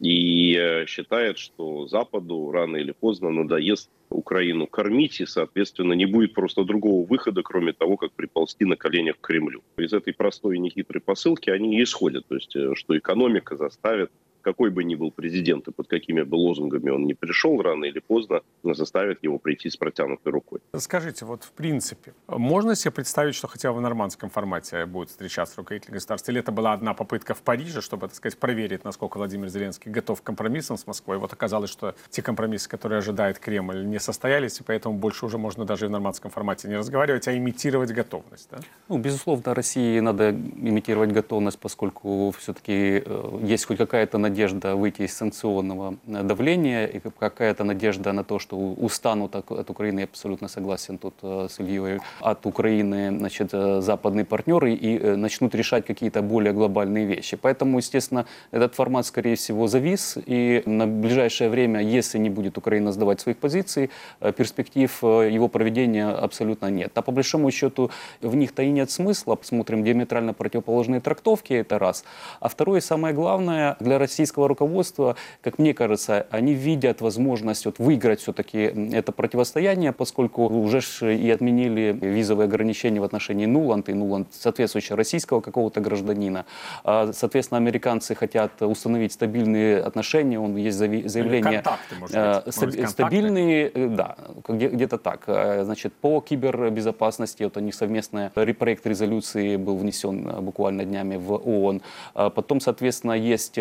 И 0.00 0.56
э, 0.56 0.86
считает, 0.86 1.38
что 1.38 1.86
Западу 1.86 2.50
рано 2.50 2.78
или 2.78 2.92
поздно 2.92 3.30
надоест 3.30 3.90
Украину 4.08 4.66
кормить, 4.66 5.20
и, 5.20 5.26
соответственно, 5.26 5.92
не 5.92 6.06
будет 6.06 6.34
просто 6.34 6.64
другого 6.64 7.06
выхода, 7.06 7.42
кроме 7.42 7.72
того, 7.72 7.96
как 7.96 8.12
приползти 8.12 8.64
на 8.64 8.76
коленях 8.76 9.18
к 9.20 9.26
Кремлю. 9.26 9.62
Из 9.76 9.92
этой 9.92 10.12
простой 10.14 10.56
и 10.56 10.58
нехитрой 10.58 11.00
посылки 11.00 11.50
они 11.50 11.80
исходят, 11.80 12.26
то 12.26 12.34
есть, 12.34 12.56
э, 12.56 12.74
что 12.74 12.98
экономика 12.98 13.56
заставит 13.56 14.10
какой 14.42 14.70
бы 14.70 14.84
ни 14.84 14.94
был 14.94 15.10
президент 15.10 15.68
и 15.68 15.72
под 15.72 15.88
какими 15.88 16.22
бы 16.22 16.34
лозунгами 16.36 16.90
он 16.90 17.04
не 17.04 17.14
пришел, 17.14 17.60
рано 17.62 17.84
или 17.84 18.00
поздно 18.00 18.40
заставит 18.62 19.22
его 19.22 19.38
прийти 19.38 19.70
с 19.70 19.76
протянутой 19.76 20.32
рукой. 20.32 20.60
Скажите, 20.76 21.24
вот 21.24 21.44
в 21.44 21.52
принципе, 21.52 22.12
можно 22.28 22.74
себе 22.74 22.90
представить, 22.90 23.34
что 23.34 23.48
хотя 23.48 23.72
бы 23.72 23.78
в 23.78 23.80
нормандском 23.80 24.30
формате 24.30 24.86
будет 24.86 25.10
встречаться 25.10 25.56
руководитель 25.58 25.92
государства? 25.92 26.32
Или 26.32 26.40
это 26.40 26.52
была 26.52 26.72
одна 26.72 26.94
попытка 26.94 27.34
в 27.34 27.42
Париже, 27.42 27.80
чтобы, 27.80 28.08
так 28.08 28.16
сказать, 28.16 28.38
проверить, 28.38 28.84
насколько 28.84 29.18
Владимир 29.18 29.48
Зеленский 29.48 29.90
готов 29.90 30.20
к 30.22 30.24
компромиссам 30.24 30.76
с 30.76 30.86
Москвой? 30.86 31.18
Вот 31.18 31.32
оказалось, 31.32 31.70
что 31.70 31.94
те 32.10 32.22
компромиссы, 32.22 32.68
которые 32.68 32.98
ожидает 32.98 33.38
Кремль, 33.38 33.86
не 33.86 34.00
состоялись, 34.00 34.60
и 34.60 34.64
поэтому 34.64 34.96
больше 34.96 35.26
уже 35.26 35.38
можно 35.38 35.64
даже 35.64 35.86
и 35.86 35.88
в 35.88 35.90
нормандском 35.90 36.30
формате 36.30 36.68
не 36.68 36.76
разговаривать, 36.76 37.28
а 37.28 37.36
имитировать 37.36 37.92
готовность, 37.92 38.48
да? 38.50 38.58
Ну, 38.88 38.98
безусловно, 38.98 39.54
России 39.54 40.00
надо 40.00 40.30
имитировать 40.30 41.12
готовность, 41.12 41.58
поскольку 41.58 42.32
все-таки 42.38 43.02
э, 43.04 43.38
есть 43.42 43.66
хоть 43.66 43.78
какая-то 43.78 44.18
надежда 44.18 44.29
надежда 44.30 44.76
выйти 44.76 45.02
из 45.02 45.16
санкционного 45.16 45.94
э, 46.06 46.22
давления, 46.22 46.86
и 46.86 47.00
какая-то 47.00 47.64
надежда 47.64 48.12
на 48.12 48.24
то, 48.24 48.38
что 48.38 48.56
устанут 48.56 49.34
от 49.36 49.70
Украины, 49.70 50.00
я 50.00 50.04
абсолютно 50.04 50.48
согласен 50.48 50.98
тут 50.98 51.14
э, 51.22 51.48
с 51.50 51.60
Ильей, 51.60 52.00
от 52.20 52.46
Украины 52.46 53.18
значит, 53.18 53.50
западные 53.50 54.24
партнеры 54.24 54.72
и 54.72 55.16
начнут 55.16 55.54
решать 55.54 55.86
какие-то 55.86 56.22
более 56.22 56.52
глобальные 56.52 57.06
вещи. 57.06 57.36
Поэтому, 57.36 57.78
естественно, 57.78 58.24
этот 58.52 58.74
формат, 58.74 59.06
скорее 59.06 59.34
всего, 59.34 59.66
завис, 59.66 60.18
и 60.28 60.62
на 60.66 60.86
ближайшее 60.86 61.50
время, 61.50 61.80
если 61.80 62.18
не 62.18 62.30
будет 62.30 62.58
Украина 62.58 62.92
сдавать 62.92 63.20
своих 63.20 63.38
позиций, 63.38 63.90
перспектив 64.36 65.02
его 65.02 65.48
проведения 65.48 66.08
абсолютно 66.08 66.70
нет. 66.70 66.92
А 66.94 67.02
по 67.02 67.12
большому 67.12 67.50
счету 67.50 67.90
в 68.20 68.36
них-то 68.36 68.62
и 68.62 68.70
нет 68.70 68.90
смысла. 68.90 69.34
Посмотрим 69.34 69.84
диаметрально 69.84 70.34
противоположные 70.34 71.00
трактовки, 71.00 71.54
это 71.54 71.78
раз. 71.78 72.04
А 72.40 72.48
второе, 72.48 72.80
самое 72.80 73.14
главное, 73.14 73.76
для 73.80 73.98
российского 74.20 74.48
руководства, 74.48 75.16
как 75.40 75.58
мне 75.58 75.72
кажется, 75.72 76.26
они 76.30 76.52
видят 76.52 77.00
возможность 77.00 77.64
вот 77.64 77.78
выиграть 77.78 78.20
все-таки 78.20 78.58
это 78.92 79.12
противостояние, 79.12 79.92
поскольку 79.92 80.46
уже 80.46 80.80
и 81.00 81.30
отменили 81.30 81.96
визовые 81.98 82.44
ограничения 82.44 83.00
в 83.00 83.04
отношении 83.04 83.46
Нуланд, 83.46 83.88
и 83.88 83.94
Нуланд 83.94 84.28
соответствующего 84.32 84.98
российского 84.98 85.40
какого-то 85.40 85.80
гражданина. 85.80 86.44
А, 86.84 87.12
соответственно, 87.14 87.58
американцы 87.58 88.14
хотят 88.14 88.60
установить 88.60 89.12
стабильные 89.12 89.78
отношения, 89.78 90.38
он 90.38 90.56
есть 90.56 90.76
заявление... 90.76 91.62
Контакты, 91.62 91.94
может 91.98 92.16
быть. 92.16 92.46
Э, 92.46 92.52
Стаб, 92.52 92.88
стабильные, 92.90 93.70
э, 93.74 93.88
да, 93.88 94.16
где-то 94.48 94.98
так. 94.98 95.22
Э, 95.28 95.64
значит, 95.64 95.94
по 95.94 96.20
кибербезопасности, 96.20 97.44
вот 97.44 97.56
у 97.56 97.60
них 97.60 97.74
совместный 97.74 98.28
проект 98.30 98.86
резолюции 98.86 99.56
был 99.56 99.76
внесен 99.76 100.44
буквально 100.44 100.84
днями 100.84 101.16
в 101.16 101.32
ООН. 101.32 101.80
А 102.14 102.30
потом, 102.30 102.60
соответственно, 102.60 103.12
есть 103.12 103.58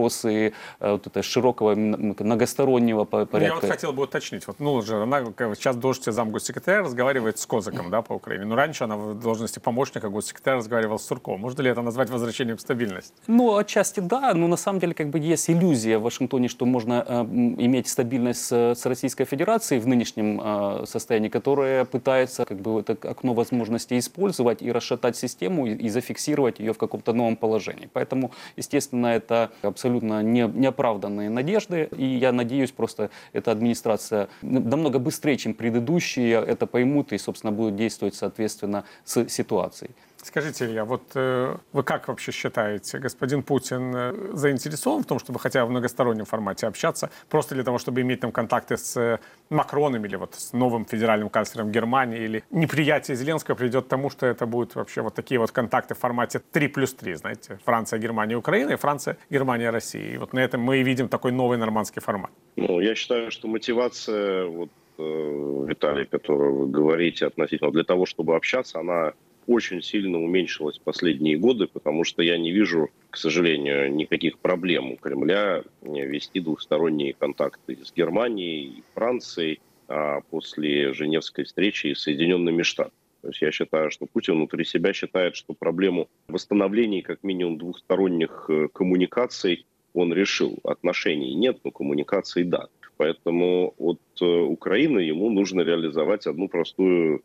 вопросы 0.00 0.52
вот 0.80 1.06
это 1.06 1.22
широкого 1.22 1.74
многостороннего 1.74 3.04
порядка. 3.04 3.38
Ну, 3.38 3.44
я 3.44 3.54
вот 3.54 3.64
хотел 3.64 3.92
бы 3.92 4.02
уточнить. 4.04 4.46
Вот, 4.46 4.60
ну, 4.60 4.82
же, 4.82 5.02
она 5.02 5.24
сейчас 5.54 5.76
должности 5.76 6.10
замгоссекретаря 6.10 6.82
разговаривает 6.82 7.38
с 7.38 7.46
Козаком 7.46 7.90
да, 7.90 8.02
по 8.02 8.14
Украине. 8.14 8.44
Но 8.44 8.56
раньше 8.56 8.84
она 8.84 8.96
в 8.96 9.20
должности 9.20 9.58
помощника 9.58 10.08
госсекретаря 10.08 10.56
разговаривала 10.56 10.98
с 10.98 11.06
Сурковым. 11.06 11.40
Можно 11.40 11.62
ли 11.62 11.70
это 11.70 11.82
назвать 11.82 12.10
возвращением 12.10 12.56
к 12.56 12.60
стабильности? 12.60 13.12
Ну, 13.26 13.56
отчасти 13.56 14.00
да, 14.00 14.34
но 14.34 14.46
на 14.46 14.56
самом 14.56 14.80
деле 14.80 14.94
как 14.94 15.08
бы 15.10 15.18
есть 15.18 15.50
иллюзия 15.50 15.98
в 15.98 16.02
Вашингтоне, 16.02 16.48
что 16.48 16.66
можно 16.66 17.04
э, 17.06 17.22
иметь 17.22 17.88
стабильность 17.88 18.44
с, 18.46 18.74
с 18.74 18.86
Российской 18.86 19.24
Федерацией 19.24 19.80
в 19.80 19.86
нынешнем 19.86 20.40
э, 20.42 20.86
состоянии, 20.86 21.28
которая 21.28 21.84
пытается 21.84 22.44
как 22.44 22.58
бы 22.60 22.80
это 22.80 22.96
окно 23.08 23.34
возможностей 23.34 23.98
использовать 23.98 24.62
и 24.62 24.72
расшатать 24.72 25.16
систему 25.16 25.66
и, 25.66 25.74
и 25.74 25.88
зафиксировать 25.88 26.60
ее 26.60 26.72
в 26.72 26.78
каком-то 26.78 27.12
новом 27.12 27.36
положении. 27.36 27.88
Поэтому, 27.92 28.30
естественно, 28.56 29.08
это 29.08 29.50
абсолютно 29.62 29.89
не, 29.98 30.46
неоправданные 30.46 31.30
надежды, 31.30 31.88
и 31.96 32.04
я 32.04 32.32
надеюсь, 32.32 32.70
просто 32.70 33.10
эта 33.32 33.50
администрация 33.50 34.28
намного 34.42 34.98
быстрее, 34.98 35.36
чем 35.36 35.54
предыдущие, 35.54 36.32
это 36.32 36.66
поймут 36.66 37.12
и, 37.12 37.18
собственно, 37.18 37.52
будут 37.52 37.76
действовать 37.76 38.14
соответственно 38.14 38.84
с 39.04 39.28
ситуацией. 39.28 39.90
Скажите, 40.22 40.66
Илья, 40.66 40.84
вот 40.84 41.02
э, 41.14 41.56
вы 41.72 41.82
как 41.82 42.08
вообще 42.08 42.30
считаете, 42.30 42.98
господин 42.98 43.42
Путин 43.42 43.92
э, 43.94 44.12
заинтересован 44.34 45.02
в 45.02 45.06
том, 45.06 45.18
чтобы 45.18 45.38
хотя 45.38 45.62
бы 45.62 45.68
в 45.68 45.70
многостороннем 45.70 46.26
формате 46.26 46.66
общаться, 46.66 47.10
просто 47.30 47.54
для 47.54 47.64
того, 47.64 47.78
чтобы 47.78 48.02
иметь 48.02 48.20
там 48.20 48.30
контакты 48.30 48.76
с 48.76 48.96
э, 48.96 49.18
Макроном 49.48 50.04
или 50.04 50.16
вот 50.16 50.34
с 50.34 50.52
новым 50.52 50.84
федеральным 50.84 51.30
канцлером 51.30 51.72
Германии, 51.72 52.20
или 52.20 52.44
неприятие 52.50 53.16
Зеленского 53.16 53.54
приведет 53.54 53.86
к 53.86 53.88
тому, 53.88 54.10
что 54.10 54.26
это 54.26 54.44
будут 54.44 54.74
вообще 54.74 55.00
вот 55.00 55.14
такие 55.14 55.40
вот 55.40 55.52
контакты 55.52 55.94
в 55.94 55.98
формате 55.98 56.40
3 56.52 56.68
плюс 56.68 56.92
3, 56.92 57.14
знаете, 57.14 57.58
Франция, 57.64 57.98
Германия, 57.98 58.36
Украина, 58.36 58.72
и 58.72 58.76
Франция, 58.76 59.16
Германия, 59.30 59.70
Россия. 59.70 60.14
И 60.14 60.18
вот 60.18 60.34
на 60.34 60.40
этом 60.40 60.60
мы 60.60 60.78
и 60.78 60.82
видим 60.82 61.08
такой 61.08 61.32
новый 61.32 61.56
нормандский 61.56 62.02
формат. 62.02 62.30
Ну, 62.56 62.80
я 62.80 62.94
считаю, 62.94 63.30
что 63.30 63.48
мотивация, 63.48 64.46
вот, 64.46 64.70
э, 64.98 65.64
Виталий, 65.66 66.04
которую 66.04 66.56
вы 66.56 66.66
говорите 66.66 67.26
относительно, 67.26 67.70
для 67.70 67.84
того, 67.84 68.04
чтобы 68.04 68.36
общаться, 68.36 68.80
она 68.80 69.12
очень 69.46 69.82
сильно 69.82 70.22
уменьшилась 70.22 70.78
последние 70.78 71.36
годы, 71.36 71.66
потому 71.66 72.04
что 72.04 72.22
я 72.22 72.38
не 72.38 72.52
вижу, 72.52 72.90
к 73.10 73.16
сожалению, 73.16 73.94
никаких 73.94 74.38
проблем 74.38 74.92
у 74.92 74.96
Кремля 74.96 75.62
вести 75.82 76.40
двухсторонние 76.40 77.14
контакты 77.14 77.78
с 77.82 77.92
Германией 77.92 78.78
и 78.78 78.84
Францией 78.94 79.60
а 79.90 80.20
после 80.30 80.92
Женевской 80.92 81.44
встречи 81.44 81.92
с 81.94 82.02
Соединенными 82.02 82.62
Штатами. 82.62 82.94
То 83.22 83.28
есть 83.28 83.42
я 83.42 83.50
считаю, 83.50 83.90
что 83.90 84.06
Путин 84.06 84.36
внутри 84.36 84.64
себя 84.64 84.92
считает, 84.92 85.34
что 85.34 85.52
проблему 85.52 86.08
восстановления 86.28 87.02
как 87.02 87.24
минимум 87.24 87.58
двухсторонних 87.58 88.46
э, 88.48 88.68
коммуникаций 88.72 89.66
он 89.92 90.12
решил. 90.12 90.58
Отношений 90.62 91.34
нет, 91.34 91.58
но 91.64 91.72
коммуникаций 91.72 92.44
да. 92.44 92.68
Поэтому 92.96 93.74
от 93.78 94.00
э, 94.20 94.24
Украины 94.24 95.00
ему 95.00 95.28
нужно 95.28 95.62
реализовать 95.62 96.26
одну 96.26 96.48
простую 96.48 97.22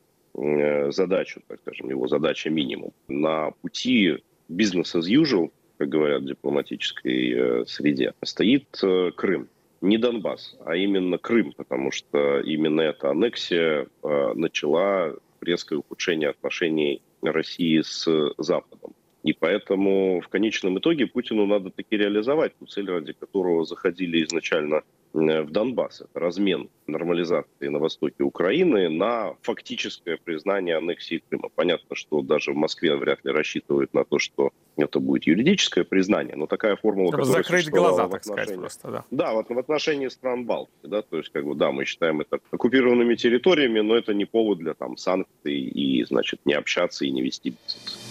задачу, 0.92 1.42
так 1.48 1.60
скажем, 1.60 1.90
его 1.90 2.08
задача 2.08 2.50
минимум. 2.50 2.92
На 3.08 3.52
пути 3.62 4.18
бизнес 4.50 4.96
as 4.96 5.08
usual, 5.10 5.52
как 5.78 5.90
говорят 5.90 6.24
в 6.24 6.28
дипломатической 6.28 7.34
э, 7.34 7.66
среде, 7.66 8.14
стоит 8.24 8.68
э, 8.84 9.12
Крым. 9.16 9.48
Не 9.82 9.98
Донбасс, 9.98 10.58
а 10.66 10.76
именно 10.76 11.18
Крым, 11.18 11.54
потому 11.56 11.92
что 11.92 12.40
именно 12.40 12.82
эта 12.82 13.12
аннексия 13.12 13.88
начала 14.02 15.14
резкое 15.42 15.76
ухудшение 15.76 16.30
отношений 16.30 17.02
России 17.22 17.82
с 17.82 18.08
Западом. 18.38 18.94
И 19.24 19.34
поэтому 19.34 20.22
в 20.22 20.28
конечном 20.30 20.80
итоге 20.80 21.08
Путину 21.08 21.46
надо 21.46 21.70
таки 21.70 21.98
реализовать 21.98 22.56
ту 22.58 22.66
цель, 22.66 22.90
ради 22.90 23.14
которого 23.14 23.66
заходили 23.66 24.24
изначально 24.24 24.82
Э, 24.82 25.05
в 25.16 25.52
Донбасс. 25.52 26.02
Это 26.02 26.20
размен 26.20 26.70
нормализации 26.88 27.68
на 27.68 27.80
востоке 27.80 28.24
Украины 28.24 28.90
на 28.90 29.36
фактическое 29.42 30.18
признание 30.24 30.78
аннексии 30.78 31.24
Крыма. 31.30 31.50
Понятно, 31.54 31.96
что 31.96 32.22
даже 32.22 32.52
в 32.52 32.56
Москве 32.56 32.96
вряд 32.96 33.24
ли 33.24 33.32
рассчитывают 33.32 33.94
на 33.94 34.04
то, 34.04 34.20
что 34.20 34.52
это 34.78 35.00
будет 35.00 35.24
юридическое 35.24 35.84
признание, 35.84 36.36
но 36.36 36.48
такая 36.48 36.76
формула... 36.76 37.14
Чтобы 37.14 37.26
закрыть 37.26 37.70
глаза, 37.70 38.08
так 38.08 38.26
сказать, 38.26 38.56
просто, 38.56 38.92
да. 38.92 39.06
Да, 39.12 39.34
вот 39.34 39.50
в 39.50 39.58
отношении 39.58 40.10
стран 40.10 40.46
Балтии, 40.46 40.72
да, 40.84 41.02
то 41.02 41.18
есть, 41.18 41.30
как 41.30 41.46
бы, 41.46 41.56
да, 41.56 41.72
мы 41.72 41.86
считаем 41.86 42.22
это 42.22 42.40
оккупированными 42.52 43.16
территориями, 43.16 43.80
но 43.80 43.96
это 43.96 44.14
не 44.14 44.26
повод 44.26 44.60
для 44.60 44.74
там 44.74 44.98
санкций 44.98 45.54
и, 45.54 46.04
значит, 46.04 46.42
не 46.46 46.54
общаться 46.54 47.06
и 47.06 47.12
не 47.12 47.22
вести 47.22 47.52
бизнес. 47.52 48.05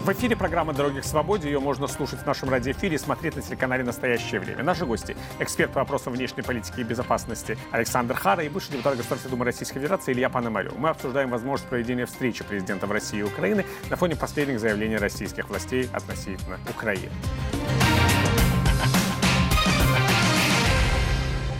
В 0.00 0.08
эфире 0.12 0.34
программа 0.34 0.72
«Дороги 0.72 1.00
к 1.00 1.04
свободе». 1.04 1.50
Ее 1.50 1.60
можно 1.60 1.86
слушать 1.86 2.20
в 2.20 2.26
нашем 2.26 2.48
радиоэфире 2.48 2.94
и 2.94 2.98
смотреть 2.98 3.36
на 3.36 3.42
телеканале 3.42 3.84
«Настоящее 3.84 4.40
время». 4.40 4.62
Наши 4.62 4.86
гости– 4.86 5.14
эксперт 5.40 5.72
по 5.72 5.80
вопросам 5.80 6.14
внешней 6.14 6.42
политики 6.42 6.80
и 6.80 6.84
безопасности 6.84 7.58
Александр 7.70 8.14
Хара 8.14 8.42
и 8.42 8.48
бывший 8.48 8.72
депутат 8.72 8.96
Государственной 8.96 9.32
Думы 9.32 9.44
Российской 9.44 9.74
Федерации 9.74 10.12
Илья 10.12 10.30
Пономарев. 10.30 10.74
Мы 10.78 10.88
обсуждаем 10.88 11.28
возможность 11.28 11.68
проведения 11.68 12.06
встречи 12.06 12.42
президентов 12.42 12.90
России 12.90 13.18
и 13.18 13.22
Украины 13.22 13.66
на 13.90 13.96
фоне 13.96 14.16
последних 14.16 14.58
заявлений 14.58 14.96
российских 14.96 15.50
властей 15.50 15.90
относительно 15.92 16.58
Украины. 16.70 17.12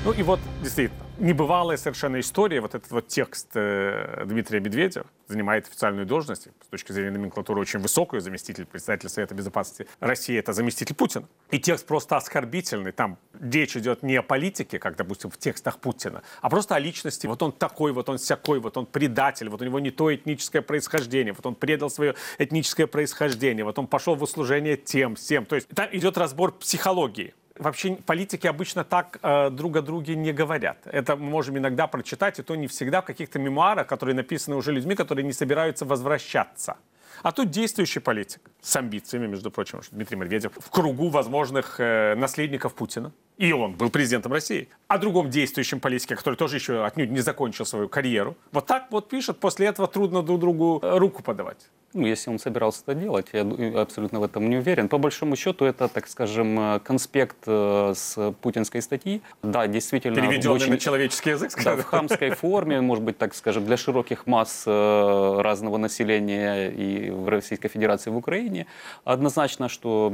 Ну 0.03 0.13
и 0.13 0.23
вот, 0.23 0.41
действительно, 0.63 1.05
небывалая 1.19 1.77
совершенно 1.77 2.19
история. 2.21 2.63
Вот 2.63 2.75
этот 2.75 2.91
вот 2.91 3.09
текст 3.09 3.49
э, 3.53 4.25
Дмитрия 4.25 4.59
Медведева 4.59 5.05
занимает 5.29 5.67
официальную 5.67 6.07
должность, 6.07 6.49
с 6.65 6.67
точки 6.71 6.93
зрения 6.93 7.11
номенклатуры 7.11 7.61
очень 7.61 7.81
высокую, 7.81 8.23
заместитель 8.23 8.65
председателя 8.65 9.11
Совета 9.11 9.35
Безопасности 9.35 9.87
России, 10.01 10.39
это 10.39 10.55
заместитель 10.55 10.95
Путина. 10.95 11.29
И 11.51 11.59
текст 11.59 11.87
просто 11.87 12.17
оскорбительный. 12.17 12.93
Там 12.93 13.19
речь 13.39 13.77
идет 13.77 14.03
не 14.03 14.17
о 14.17 14.23
политике, 14.23 14.79
как, 14.79 14.97
допустим, 14.97 15.31
в 15.31 15.37
текстах 15.37 15.79
Путина, 15.79 16.23
а 16.41 16.49
просто 16.49 16.77
о 16.77 16.79
личности. 16.79 17.27
Вот 17.27 17.43
он 17.43 17.53
такой, 17.53 17.93
вот 17.93 18.09
он 18.09 18.17
всякой, 18.17 18.59
вот 18.61 18.79
он 18.79 18.87
предатель, 18.87 19.51
вот 19.51 19.61
у 19.61 19.67
него 19.67 19.81
не 19.81 19.91
то 19.91 20.13
этническое 20.13 20.63
происхождение, 20.63 21.35
вот 21.35 21.45
он 21.45 21.55
предал 21.55 21.91
свое 21.91 22.15
этническое 22.39 22.87
происхождение, 22.87 23.65
вот 23.65 23.79
он 23.79 23.87
пошел 23.87 24.15
в 24.15 24.23
услужение 24.23 24.79
тем, 24.79 25.15
всем. 25.17 25.45
То 25.45 25.57
есть 25.57 25.69
там 25.69 25.91
идет 25.93 26.17
разбор 26.17 26.53
психологии 26.53 27.35
вообще 27.61 27.97
политики 28.07 28.47
обычно 28.47 28.85
так 28.85 29.19
э, 29.23 29.51
друг 29.51 29.77
о 29.77 29.83
друге 29.83 30.17
не 30.17 30.33
говорят. 30.33 30.79
Это 30.85 31.17
мы 31.17 31.31
можем 31.31 31.59
иногда 31.59 31.87
прочитать, 31.87 32.39
и 32.39 32.43
то 32.43 32.57
не 32.57 32.67
всегда 32.67 33.01
в 33.01 33.05
каких-то 33.05 33.39
мемуарах, 33.39 33.87
которые 33.87 34.17
написаны 34.17 34.57
уже 34.57 34.73
людьми, 34.73 34.95
которые 34.95 35.25
не 35.25 35.33
собираются 35.33 35.85
возвращаться. 35.85 36.77
А 37.23 37.33
тут 37.33 37.51
действующий 37.51 38.01
политик 38.01 38.41
с 38.63 38.77
амбициями, 38.77 39.27
между 39.27 39.51
прочим, 39.51 39.81
Дмитрий 39.91 40.17
Медведев, 40.17 40.53
в 40.57 40.71
кругу 40.71 41.11
возможных 41.11 41.79
э, 41.79 42.15
наследников 42.15 42.75
Путина. 42.75 43.13
И 43.37 43.53
он 43.53 43.75
был 43.75 43.91
президентом 43.91 44.33
России. 44.33 44.69
О 44.89 44.99
другом 44.99 45.29
действующем 45.29 45.81
политике, 45.81 46.17
который 46.17 46.37
тоже 46.37 46.57
еще 46.57 46.85
отнюдь 46.85 47.11
не 47.11 47.21
закончил 47.21 47.67
свою 47.67 47.89
карьеру. 47.89 48.37
Вот 48.53 48.67
так 48.67 48.87
вот 48.91 49.09
пишет, 49.09 49.39
после 49.39 49.67
этого 49.67 49.87
трудно 49.87 50.23
друг 50.23 50.41
другу 50.41 50.81
э, 50.83 50.99
руку 50.99 51.23
подавать. 51.23 51.69
Ну, 51.93 52.07
если 52.07 52.31
он 52.31 52.39
собирался 52.39 52.83
это 52.87 52.95
делать, 52.95 53.27
я 53.33 53.43
абсолютно 53.81 54.21
в 54.21 54.23
этом 54.23 54.49
не 54.49 54.59
уверен. 54.59 54.89
По 54.89 54.99
большому 54.99 55.35
счету, 55.35 55.65
это, 55.65 55.89
так 55.89 56.07
скажем, 56.07 56.77
э, 56.77 56.81
конспект 56.81 57.37
э, 57.47 57.95
с 57.97 58.33
путинской 58.41 58.81
статьи. 58.81 59.23
Да, 59.43 59.67
действительно... 59.67 60.15
Переведенный 60.15 60.55
очень, 60.55 60.71
на 60.71 60.79
человеческий 60.79 61.31
язык, 61.31 61.51
Да, 61.65 61.77
в 61.77 61.83
хамской 61.83 62.31
форме, 62.31 62.81
может 62.81 63.03
быть, 63.03 63.19
так 63.19 63.35
скажем, 63.35 63.67
для 63.67 63.77
широких 63.77 64.29
масс 64.29 64.63
э, 64.67 65.41
разного 65.41 65.79
населения 65.79 66.71
и 66.71 67.11
в 67.11 67.29
Российской 67.29 67.69
Федерации, 67.69 68.11
в 68.11 68.17
Украине. 68.17 68.67
Однозначно, 69.03 69.69
что 69.69 70.13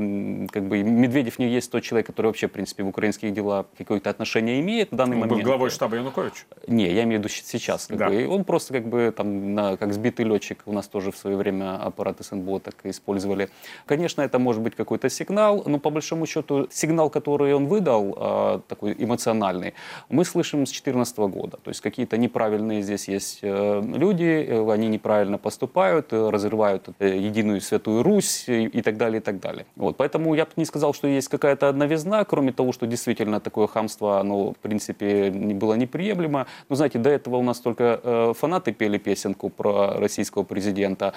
как 0.51 0.63
бы 0.65 0.83
Медведев 0.83 1.39
не 1.39 1.49
есть 1.49 1.71
тот 1.71 1.83
человек, 1.83 2.07
который 2.07 2.29
вообще, 2.29 2.49
в 2.49 2.53
принципе, 2.53 2.85
в 2.85 2.89
украинских 2.89 3.35
дела 3.35 3.67
какое-то 3.77 4.09
отношение 4.09 4.61
имеет 4.61 4.93
в 4.93 4.97
данный 4.97 5.17
он 5.17 5.21
момент. 5.21 5.43
был 5.43 5.51
главой 5.51 5.69
штаба 5.69 5.97
Янукович? 5.97 6.47
Не, 6.69 6.91
я 6.91 7.03
имею 7.03 7.21
в 7.21 7.25
виду 7.25 7.29
сейчас. 7.29 7.87
Как 7.87 7.99
да. 7.99 8.09
бы. 8.09 8.27
Он 8.29 8.45
просто 8.45 8.73
как 8.73 8.89
бы 8.89 9.13
там, 9.15 9.55
на, 9.55 9.77
как 9.77 9.93
сбитый 9.93 10.25
летчик, 10.25 10.63
у 10.65 10.73
нас 10.73 10.89
тоже 10.89 11.13
в 11.13 11.19
свое 11.19 11.37
время 11.37 11.66
аппараты 11.67 12.25
СНБО 12.25 12.61
так 12.61 12.75
использовали. 12.85 13.49
Конечно, 13.87 14.23
это 14.23 14.39
может 14.39 14.63
быть 14.63 14.75
какой-то 14.75 15.09
сигнал, 15.11 15.63
но 15.67 15.79
по 15.79 15.91
большому 15.91 16.27
счету 16.27 16.69
сигнал, 16.71 17.11
который 17.11 17.55
он 17.55 17.67
выдал, 17.67 18.15
а, 18.17 18.61
такой 18.69 18.95
эмоциональный, 18.99 19.75
мы 20.09 20.25
слышим 20.25 20.67
с 20.67 20.71
2014 20.71 21.19
года. 21.29 21.59
То 21.63 21.71
есть 21.71 21.81
какие-то 21.81 22.17
неправильные 22.17 22.83
здесь 22.83 23.09
есть 23.09 23.39
э, 23.43 23.83
люди, 23.95 24.47
э, 24.49 24.73
они 24.73 24.89
неправильно 24.89 25.39
поступают, 25.39 26.13
э, 26.13 26.31
разрывают 26.31 26.89
единую 27.01 27.61
святую 27.61 28.03
Русь 28.03 28.45
и 28.49 28.83
так 28.83 28.97
далее, 28.97 29.19
и 29.19 29.23
так 29.23 29.41
далее. 29.41 29.67
Вот. 29.77 29.97
Поэтому 29.97 30.35
я 30.35 30.45
бы 30.45 30.51
не 30.57 30.65
сказал, 30.65 30.95
что 30.95 31.09
есть 31.09 31.29
какая-то 31.29 31.69
одновизна, 31.69 32.25
кроме 32.25 32.53
того, 32.53 32.73
что 32.73 32.87
действительно 32.87 33.41
такое 33.41 33.67
хамство, 33.67 34.21
оно, 34.21 34.53
в 34.53 34.57
принципе, 34.57 35.31
не 35.31 35.55
было 35.55 35.75
неприемлемо. 35.75 36.47
Но, 36.69 36.77
знаете, 36.77 36.99
до 36.99 37.11
этого 37.11 37.37
у 37.37 37.43
нас 37.43 37.61
только 37.61 38.35
фанаты 38.35 38.73
пели 38.73 38.99
песенку 38.99 39.49
про 39.49 39.99
российского 39.99 40.45
президента, 40.45 41.13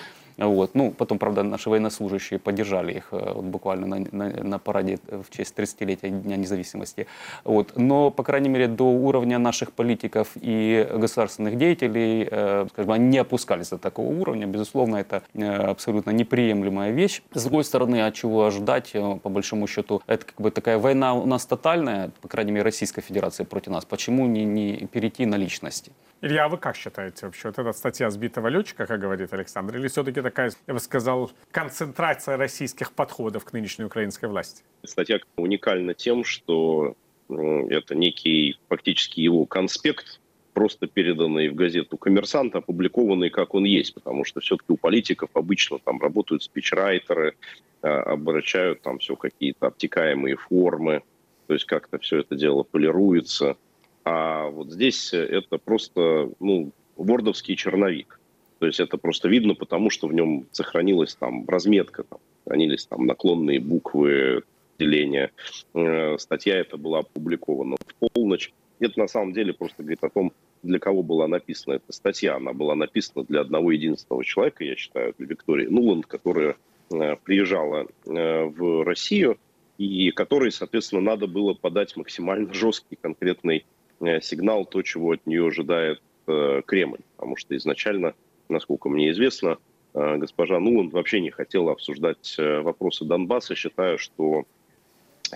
вот. 0.48 0.76
Ну, 0.76 0.92
потом, 0.92 1.20
правда, 1.20 1.44
наши 1.44 1.70
военнослужащие 1.70 2.40
поддержали 2.40 2.94
их 2.94 3.10
э, 3.12 3.34
вот, 3.34 3.46
буквально 3.46 3.88
на, 3.88 4.06
на, 4.12 4.44
на 4.44 4.60
параде 4.60 5.00
в 5.08 5.30
честь 5.30 5.54
30-летия 5.58 6.10
Дня 6.10 6.38
независимости. 6.38 7.08
Вот. 7.44 7.74
Но, 7.76 8.10
по 8.10 8.24
крайней 8.24 8.50
мере, 8.50 8.68
до 8.68 8.86
уровня 8.86 9.38
наших 9.40 9.72
политиков 9.72 10.30
и 10.36 10.88
государственных 10.94 11.58
деятелей, 11.58 12.28
э, 12.30 12.68
скажем, 12.72 12.92
они 12.92 13.08
не 13.08 13.18
опускались 13.18 13.70
до 13.70 13.78
такого 13.78 14.08
уровня. 14.08 14.48
Безусловно, 14.48 14.98
это 14.98 15.24
э, 15.34 15.46
абсолютно 15.46 16.12
неприемлемая 16.12 16.92
вещь. 16.92 17.22
С 17.34 17.44
другой 17.44 17.64
стороны, 17.64 18.06
от 18.06 18.14
чего 18.14 18.46
ожидать, 18.46 18.92
э, 18.94 19.20
по 19.22 19.30
большому 19.30 19.68
счету, 19.68 20.02
это 20.08 20.26
как 20.26 20.40
бы 20.40 20.52
такая 20.52 20.78
война 20.78 21.14
у 21.14 21.26
нас 21.26 21.46
тотальная, 21.46 22.12
по 22.22 22.28
крайней 22.28 22.52
мере, 22.52 22.64
Российской 22.64 23.02
Федерации 23.02 23.44
против 23.44 23.72
нас. 23.72 23.86
Почему 23.86 24.28
не, 24.28 24.46
не 24.46 24.88
перейти 24.88 25.26
на 25.26 25.36
личности? 25.36 25.92
Илья, 26.22 26.46
а 26.46 26.50
вы 26.50 26.58
как 26.58 26.76
считаете 26.76 27.26
вообще? 27.26 27.48
Вот 27.48 27.60
эта 27.60 27.72
статья 27.72 28.10
сбитого 28.10 28.50
летчика, 28.50 28.86
как 28.86 29.00
говорит 29.00 29.32
Александр, 29.32 29.78
или 29.78 29.88
все-таки 29.88 30.22
такая, 30.22 30.52
я 30.68 30.74
бы 30.74 30.80
сказал, 30.82 31.32
концентрация 31.52 32.36
российских 32.36 32.92
подходов 32.92 33.46
к 33.46 33.54
нынешней 33.54 33.86
украинской 33.86 34.26
власти? 34.26 34.64
Статья 34.84 35.20
уникальна 35.38 35.94
тем, 35.94 36.26
что 36.26 36.96
ну, 37.30 37.70
это 37.70 37.96
некий 37.96 38.58
фактически 38.68 39.22
его 39.22 39.46
конспект, 39.46 40.20
просто 40.54 40.88
переданный 40.88 41.48
в 41.48 41.56
газету 41.56 41.98
«Коммерсант», 41.98 42.54
опубликованный 42.54 43.30
как 43.30 43.54
он 43.56 43.64
есть, 43.64 43.94
потому 43.94 44.26
что 44.26 44.42
все-таки 44.42 44.74
у 44.74 44.78
политиков 44.78 45.30
обычно 45.36 45.80
там 45.80 46.02
работают 46.02 46.44
спичрайтеры, 46.44 47.38
а, 47.82 48.02
обращают 48.02 48.82
там 48.82 49.00
все 49.00 49.16
какие-то 49.16 49.68
обтекаемые 49.68 50.36
формы, 50.36 51.02
то 51.48 51.54
есть 51.54 51.66
как-то 51.66 51.98
все 52.00 52.20
это 52.20 52.36
дело 52.36 52.64
полируется– 52.64 53.56
а 54.10 54.50
вот 54.50 54.72
здесь 54.72 55.14
это 55.14 55.60
просто, 55.60 56.32
ну, 56.40 56.72
вордовский 56.98 57.56
черновик. 57.56 58.20
То 58.58 58.66
есть 58.66 58.80
это 58.80 58.98
просто 58.98 59.30
видно, 59.30 59.54
потому 59.54 59.92
что 59.92 60.08
в 60.08 60.14
нем 60.14 60.48
сохранилась 60.52 61.14
там 61.14 61.48
разметка, 61.48 62.04
там, 62.04 62.18
сохранились 62.44 62.88
там 62.88 63.06
наклонные 63.06 63.60
буквы 63.60 64.42
деления. 64.80 65.30
Э, 65.76 66.18
статья 66.18 66.56
эта 66.58 66.78
была 66.78 67.00
опубликована 67.00 67.76
в 67.76 68.10
полночь. 68.10 68.52
Это 68.80 69.00
на 69.00 69.08
самом 69.08 69.34
деле 69.34 69.54
просто 69.54 69.84
говорит 69.84 70.04
о 70.04 70.10
том, 70.10 70.34
для 70.64 70.80
кого 70.80 71.04
была 71.04 71.28
написана 71.28 71.76
эта 71.76 71.94
статья. 71.94 72.36
Она 72.38 72.54
была 72.54 72.74
написана 72.74 73.24
для 73.26 73.42
одного 73.42 73.72
единственного 73.72 74.26
человека, 74.26 74.64
я 74.64 74.76
считаю, 74.76 75.14
для 75.20 75.28
Виктории 75.28 75.68
Нуланд, 75.68 76.08
которая 76.08 76.56
э, 76.92 77.16
приезжала 77.24 77.86
э, 78.08 78.44
в 78.46 78.84
Россию 78.84 79.38
и 79.78 80.10
которой, 80.10 80.52
соответственно, 80.52 81.02
надо 81.02 81.28
было 81.28 81.54
подать 81.54 81.96
максимально 81.96 82.52
жесткий 82.54 82.98
конкретный 83.00 83.66
Э, 83.79 83.79
сигнал, 84.22 84.66
то, 84.66 84.82
чего 84.82 85.12
от 85.12 85.26
нее 85.26 85.48
ожидает 85.48 86.02
э, 86.28 86.62
Кремль. 86.66 87.00
Потому 87.16 87.36
что 87.36 87.56
изначально, 87.56 88.14
насколько 88.48 88.90
мне 88.90 89.12
известно, 89.12 89.58
э, 89.94 90.18
госпожа 90.18 90.60
Нуланд 90.60 90.94
вообще 90.94 91.20
не 91.22 91.32
хотела 91.32 91.72
обсуждать 91.72 92.36
вопросы 92.38 93.06
Донбасса, 93.06 93.56
считая, 93.56 93.98
что 93.98 94.46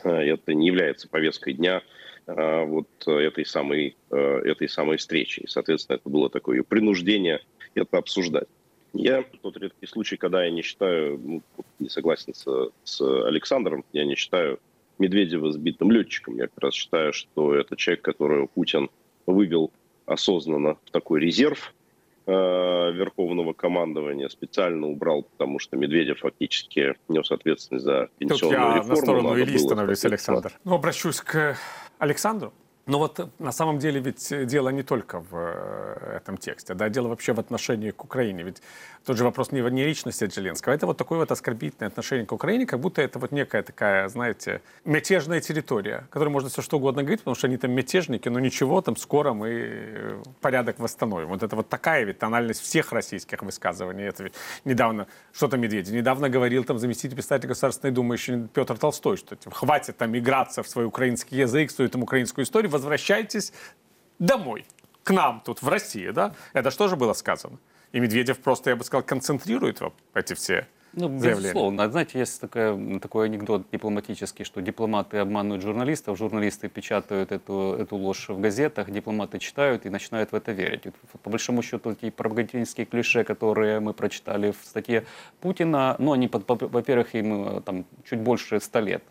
это 0.04 0.54
не 0.54 0.68
является 0.68 1.08
повесткой 1.08 1.54
дня 1.54 1.84
вот 2.26 2.88
этой 3.06 3.46
самой, 3.46 3.96
этой 4.10 4.68
самой 4.68 4.98
встречи. 4.98 5.42
И, 5.42 5.48
соответственно, 5.48 5.98
это 5.98 6.10
было 6.10 6.30
такое 6.32 6.64
принуждение 6.64 7.42
это 7.76 7.98
обсуждать. 7.98 8.48
Я 8.94 9.24
тот 9.42 9.58
редкий 9.58 9.88
случай, 9.88 10.18
когда 10.18 10.44
я 10.44 10.52
не 10.52 10.62
считаю, 10.62 11.20
ну, 11.24 11.42
не 11.80 11.90
согласен 11.90 12.34
с, 12.34 12.46
с 12.84 13.26
Александром, 13.26 13.84
я 13.92 14.06
не 14.06 14.16
считаю 14.16 14.60
Медведева 15.04 15.52
сбитым 15.52 15.92
летчиком. 15.92 16.38
Я 16.38 16.48
как 16.48 16.60
раз 16.60 16.74
считаю, 16.74 17.12
что 17.14 17.54
это 17.54 17.76
человек, 17.76 18.02
которого 18.02 18.48
Путин 18.48 18.90
вывел 19.26 19.72
осознанно 20.06 20.78
в 20.86 20.92
такой 20.92 21.20
резерв 21.20 21.74
э, 22.26 22.32
Верховного 22.32 23.54
командования, 23.54 24.30
специально 24.30 24.88
убрал, 24.88 25.24
потому 25.24 25.60
что 25.60 25.76
Медведев 25.76 26.20
фактически 26.20 26.96
нес 27.10 27.32
ответственность 27.32 27.86
за 27.86 28.10
пенсионную 28.18 28.40
Тут 28.40 28.52
я 28.52 28.76
реформу. 28.76 28.90
на 28.90 28.96
сторону 28.96 29.40
Ильи 29.40 29.58
становлюсь, 29.58 30.06
Александр. 30.06 30.54
Ну, 30.64 30.76
обращусь 30.76 31.20
к 31.22 31.58
Александру. 32.00 32.54
Но 32.86 33.00
вот 33.00 33.20
э, 33.20 33.28
на 33.40 33.52
самом 33.52 33.80
деле 33.80 34.02
ведь 34.02 34.32
э, 34.32 34.46
дело 34.46 34.70
не 34.70 34.84
только 34.84 35.20
в 35.20 35.28
э, 35.34 36.18
этом 36.18 36.38
тексте, 36.38 36.74
да, 36.74 36.90
дело 36.90 37.08
вообще 37.08 37.32
в 37.34 37.40
отношении 37.40 37.92
к 37.92 38.04
Украине. 38.04 38.44
Ведь 38.44 38.62
тот 39.06 39.18
же 39.18 39.24
вопрос 39.24 39.54
не, 39.54 39.62
не 39.72 39.86
личности 39.86 40.30
Зеленского, 40.30 40.74
это 40.74 40.86
вот 40.86 40.98
такое 40.98 41.20
вот 41.20 41.32
оскорбительное 41.32 41.88
отношение 41.88 42.26
к 42.26 42.34
Украине, 42.34 42.66
как 42.66 42.82
будто 42.82 43.02
это 43.02 43.20
вот 43.20 43.32
некая 43.32 43.64
такая, 43.64 44.10
знаете, 44.10 44.62
мятежная 44.84 45.40
территория, 45.40 46.08
которой 46.10 46.30
можно 46.30 46.50
все 46.50 46.62
что 46.62 46.78
угодно 46.78 47.04
говорить, 47.04 47.22
потому 47.22 47.36
что 47.36 47.48
они 47.48 47.58
там 47.58 47.72
мятежники, 47.72 48.28
но 48.28 48.40
ничего, 48.40 48.82
там 48.82 48.98
скоро 48.98 49.34
мы 49.34 50.22
порядок 50.42 50.80
восстановим. 50.80 51.30
Вот 51.30 51.42
это 51.42 51.56
вот 51.56 51.70
такая 51.70 52.04
ведь 52.04 52.20
тональность 52.20 52.62
всех 52.62 52.92
российских 52.92 53.44
высказываний. 53.44 54.04
Это 54.04 54.24
ведь 54.24 54.34
недавно, 54.66 55.08
что-то 55.32 55.56
Медведев, 55.56 55.94
недавно 55.94 56.28
говорил 56.28 56.66
там 56.66 56.80
заместитель 56.80 57.16
представителя 57.16 57.50
Государственной 57.50 57.92
Думы 57.92 58.16
еще 58.16 58.48
Петр 58.54 58.78
Толстой, 58.78 59.16
что 59.16 59.38
типа, 59.38 59.56
хватит 59.56 59.98
там 59.98 60.18
играться 60.18 60.64
в 60.64 60.68
свой 60.68 60.86
украинский 60.86 61.38
язык, 61.38 61.72
свою 61.72 61.90
там 61.90 62.04
украинскую 62.04 62.44
историю, 62.44 62.73
возвращайтесь 62.74 63.54
домой, 64.20 64.66
к 65.04 65.12
нам 65.12 65.42
тут, 65.46 65.62
в 65.62 65.68
России, 65.68 66.10
да? 66.10 66.34
Это 66.54 66.72
что 66.72 66.88
же 66.88 66.96
было 66.96 67.14
сказано? 67.14 67.58
И 67.94 68.00
Медведев 68.00 68.40
просто, 68.40 68.72
я 68.72 68.76
бы 68.76 68.84
сказал, 68.84 69.04
концентрирует 69.04 69.82
эти 70.14 70.34
все 70.34 70.68
ну, 70.96 71.10
безусловно. 71.10 71.90
Знаете, 71.90 72.20
есть 72.20 72.40
такой, 72.40 73.00
такой 73.00 73.26
анекдот 73.26 73.66
дипломатический, 73.72 74.44
что 74.44 74.62
дипломаты 74.62 75.18
обманывают 75.18 75.64
журналистов, 75.64 76.18
журналисты 76.18 76.70
печатают 76.70 77.32
эту, 77.32 77.76
эту 77.80 77.96
ложь 77.96 78.30
в 78.30 78.40
газетах, 78.40 78.92
дипломаты 78.92 79.40
читают 79.40 79.86
и 79.86 79.90
начинают 79.90 80.32
в 80.32 80.36
это 80.36 80.52
верить. 80.52 80.84
По 81.24 81.30
большому 81.30 81.64
счету, 81.64 81.92
эти 81.92 82.12
пропагандистские 82.12 82.86
клише, 82.86 83.24
которые 83.24 83.80
мы 83.80 83.94
прочитали 83.94 84.52
в 84.52 84.64
статье 84.64 85.06
Путина, 85.42 85.96
ну, 85.98 86.12
они, 86.12 86.30
во-первых, 86.32 87.16
им 87.16 87.58
э, 87.58 87.62
там, 87.62 87.86
чуть 88.06 88.20
больше 88.20 88.60
ста 88.60 88.80
лет. 88.80 89.04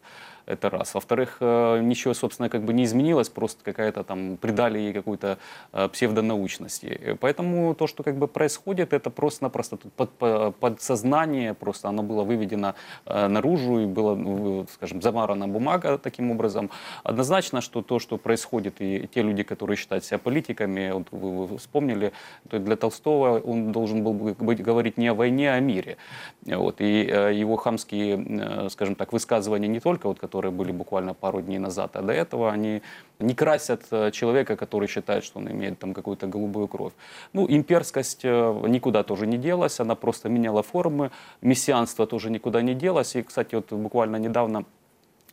Это 0.47 0.71
раз. 0.71 0.95
Во-вторых, 0.95 1.37
э, 1.41 1.81
ничего, 1.83 2.15
собственно, 2.15 2.49
как 2.49 2.63
бы 2.63 2.73
не 2.73 2.85
изменилось, 2.85 3.29
просто 3.29 3.63
какая-то 3.65 4.03
там 4.03 4.37
придали 4.37 4.79
ей 4.79 4.93
какую-то 4.93 5.39
э, 5.73 5.89
псевдонаучности. 5.89 7.17
Поэтому 7.21 7.75
то, 7.75 7.87
что 7.87 8.03
как 8.03 8.17
бы 8.17 8.27
происходит, 8.27 8.93
это 8.93 9.11
просто-напросто 9.11 9.79
под, 9.97 10.11
подсознание, 10.59 11.55
просто 11.55 11.89
оно 11.89 12.03
было 12.03 12.25
выведено 12.25 12.75
э, 13.07 13.29
наружу 13.29 13.81
и 13.81 13.87
было, 13.87 14.17
ну, 14.17 14.67
скажем, 14.75 15.01
замарана 15.01 15.47
бумага 15.47 15.97
таким 15.99 16.31
образом. 16.33 16.71
Однозначно, 17.05 17.61
что 17.61 17.83
то, 17.83 18.01
что 18.01 18.19
происходит, 18.19 18.81
и 18.81 19.09
те 19.15 19.23
люди, 19.23 19.45
которые 19.45 19.77
считают 19.77 20.05
себя 20.05 20.19
политиками, 20.19 20.91
вот 20.91 21.07
вы 21.13 21.59
вспомнили, 21.59 22.13
то 22.49 22.59
для 22.59 22.77
Толстого 22.77 23.39
он 23.39 23.71
должен 23.71 24.03
был 24.03 24.13
быть 24.15 24.61
говорить 24.61 24.99
не 24.99 25.09
о 25.09 25.15
войне, 25.15 25.53
а 25.53 25.57
о 25.57 25.61
мире. 25.61 25.97
Вот. 26.45 26.81
И 26.81 26.85
его 26.85 27.57
хамские, 27.57 28.69
скажем 28.71 28.97
так, 28.97 29.13
высказывания 29.13 29.69
не 29.69 29.81
только 29.81 30.09
вот, 30.09 30.19
которые 30.33 30.51
были 30.51 30.73
буквально 30.73 31.13
пару 31.15 31.43
дней 31.43 31.59
назад. 31.59 31.97
А 31.97 32.03
до 32.03 32.13
этого 32.13 32.51
они 32.51 32.81
не 33.19 33.35
красят 33.35 33.83
э, 33.91 34.11
человека, 34.13 34.57
который 34.57 34.89
считает, 34.89 35.25
что 35.25 35.41
он 35.41 35.49
имеет 35.49 35.79
там 35.79 35.93
какую-то 35.93 36.27
голубую 36.27 36.69
кровь. 36.69 36.93
Ну, 37.35 37.47
имперскость 37.47 38.25
э, 38.25 38.65
никуда 38.69 39.03
тоже 39.03 39.27
не 39.27 39.37
делась, 39.37 39.81
она 39.81 39.95
просто 39.95 40.31
меняла 40.31 40.63
формы. 40.63 41.11
Мессианство 41.43 42.07
тоже 42.07 42.31
никуда 42.31 42.63
не 42.63 42.75
делось. 42.75 43.15
И, 43.17 43.23
кстати, 43.23 43.55
вот 43.57 43.73
буквально 43.73 44.17
недавно 44.17 44.65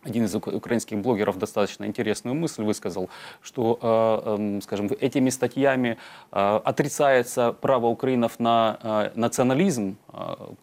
один 0.04 0.26
из 0.26 0.36
украинских 0.36 0.98
блогеров 1.00 1.38
достаточно 1.38 1.86
интересную 1.86 2.34
мысль 2.34 2.64
высказал, 2.64 3.10
что, 3.42 3.80
э, 3.82 4.30
эм, 4.32 4.62
скажем, 4.62 4.90
этими 5.00 5.30
статьями 5.30 5.98
э, 6.32 6.60
отрицается 6.64 7.54
право 7.54 7.88
украинцев 7.88 8.40
на 8.40 8.80
э, 8.82 9.12
национализм 9.16 9.98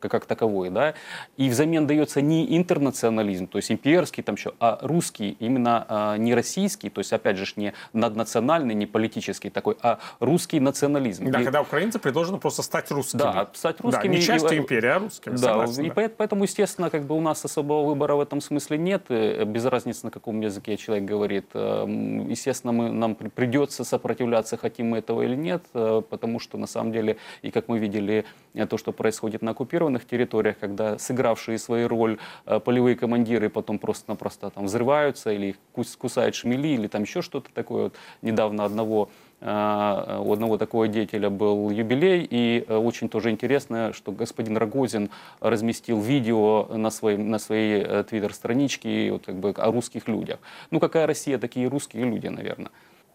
как 0.01 0.27
таковой, 0.27 0.71
да, 0.71 0.95
и 1.37 1.49
взамен 1.49 1.87
дается 1.87 2.21
не 2.21 2.57
интернационализм, 2.57 3.47
то 3.47 3.59
есть 3.59 3.71
имперский 3.71 4.25
там 4.25 4.35
еще, 4.35 4.53
а 4.59 4.79
русский, 4.83 5.37
именно 5.39 6.17
не 6.19 6.35
российский, 6.35 6.91
то 6.91 6.99
есть 6.99 7.13
опять 7.13 7.37
же 7.37 7.47
не 7.55 7.73
наднациональный, 7.93 8.75
не 8.75 8.87
политический 8.87 9.49
такой, 9.49 9.77
а 9.83 10.01
русский 10.19 10.59
национализм. 10.59 11.31
Да, 11.31 11.41
и, 11.41 11.45
когда 11.45 11.63
украинцы 11.63 12.01
предложено 12.01 12.39
просто 12.39 12.63
стать 12.63 12.91
русскими. 12.91 13.21
Да, 13.21 13.49
стать 13.55 13.81
русскими. 13.81 14.03
Да, 14.03 14.09
не 14.09 14.21
частью 14.21 14.57
и, 14.57 14.59
империи, 14.59 14.89
а 14.89 14.99
русскими. 14.99 15.35
Да, 15.35 15.39
согласен, 15.39 15.85
и 15.85 15.91
да. 15.91 16.09
поэтому, 16.17 16.43
естественно, 16.43 16.91
как 16.91 17.05
бы 17.05 17.17
у 17.17 17.21
нас 17.21 17.45
особого 17.45 17.87
выбора 17.87 18.17
в 18.17 18.21
этом 18.21 18.41
смысле 18.41 18.79
нет 18.79 19.05
без 19.45 19.65
разницы, 19.65 20.05
на 20.05 20.11
каком 20.11 20.41
языке 20.41 20.77
человек 20.77 21.05
говорит. 21.05 21.47
Эм, 21.55 22.29
естественно, 22.29 22.73
мы, 22.73 22.91
нам 22.91 23.15
придется 23.15 23.85
сопротивляться, 23.85 24.57
хотим 24.57 24.91
мы 24.91 24.99
этого 24.99 25.23
или 25.23 25.37
нет, 25.37 25.65
э, 25.75 26.03
потому 26.09 26.41
что, 26.41 26.59
на 26.59 26.67
самом 26.67 26.93
деле, 26.93 27.17
и 27.43 27.51
как 27.51 27.69
мы 27.69 27.79
видели, 27.79 28.25
э, 28.55 28.67
то, 28.67 28.79
что 28.79 28.93
происходит 28.93 29.43
на 29.43 29.53
оккупированных 29.53 30.07
территориях, 30.07 30.59
когда 30.59 30.99
сыгравшие 30.99 31.59
свою 31.59 31.89
роль 31.89 32.19
э, 32.47 32.61
полевые 32.61 32.97
командиры 32.97 33.49
потом 33.49 33.79
просто-напросто 33.79 34.51
там 34.51 34.67
взрываются 34.67 35.33
или 35.33 35.47
их 35.47 35.57
кусают 35.99 36.35
шмели 36.35 36.69
или 36.69 36.87
там 36.89 37.03
еще 37.03 37.23
что-то 37.23 37.51
такое. 37.53 37.85
Вот 37.85 37.95
недавно 38.23 38.65
одного 38.65 39.09
Э, 39.09 39.26
у 39.49 40.33
одного 40.33 40.59
такого 40.59 40.89
деятеля 40.89 41.31
был 41.31 41.71
юбилей, 41.71 42.27
и 42.29 42.65
э, 42.67 42.77
очень 42.77 43.09
тоже 43.09 43.31
интересно, 43.31 43.93
что 43.93 44.11
господин 44.11 44.57
Рогозин 44.57 45.11
разместил 45.41 46.01
видео 46.01 46.67
на 46.77 46.91
своей, 46.91 47.17
на 47.17 47.39
своей 47.39 47.83
э, 47.83 48.05
твиттер-страничке 48.05 49.13
вот, 49.13 49.27
как 49.27 49.37
бы, 49.37 49.51
о 49.51 49.71
русских 49.71 50.09
людях. 50.09 50.41
Ну, 50.71 50.81
какая 50.81 51.07
Россия, 51.07 51.39
такие 51.39 51.69
русские 51.69 52.05
люди, 52.05 52.27
наверное. 52.27 52.71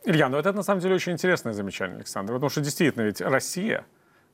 Илья, 0.06 0.30
ну 0.30 0.38
это 0.38 0.54
на 0.54 0.64
самом 0.64 0.80
деле 0.80 0.96
очень 0.96 1.12
интересное 1.12 1.54
замечание, 1.54 1.98
Александр, 1.98 2.34
потому 2.34 2.50
что 2.50 2.62
действительно 2.62 3.04
ведь 3.04 3.22
Россия, 3.22 3.86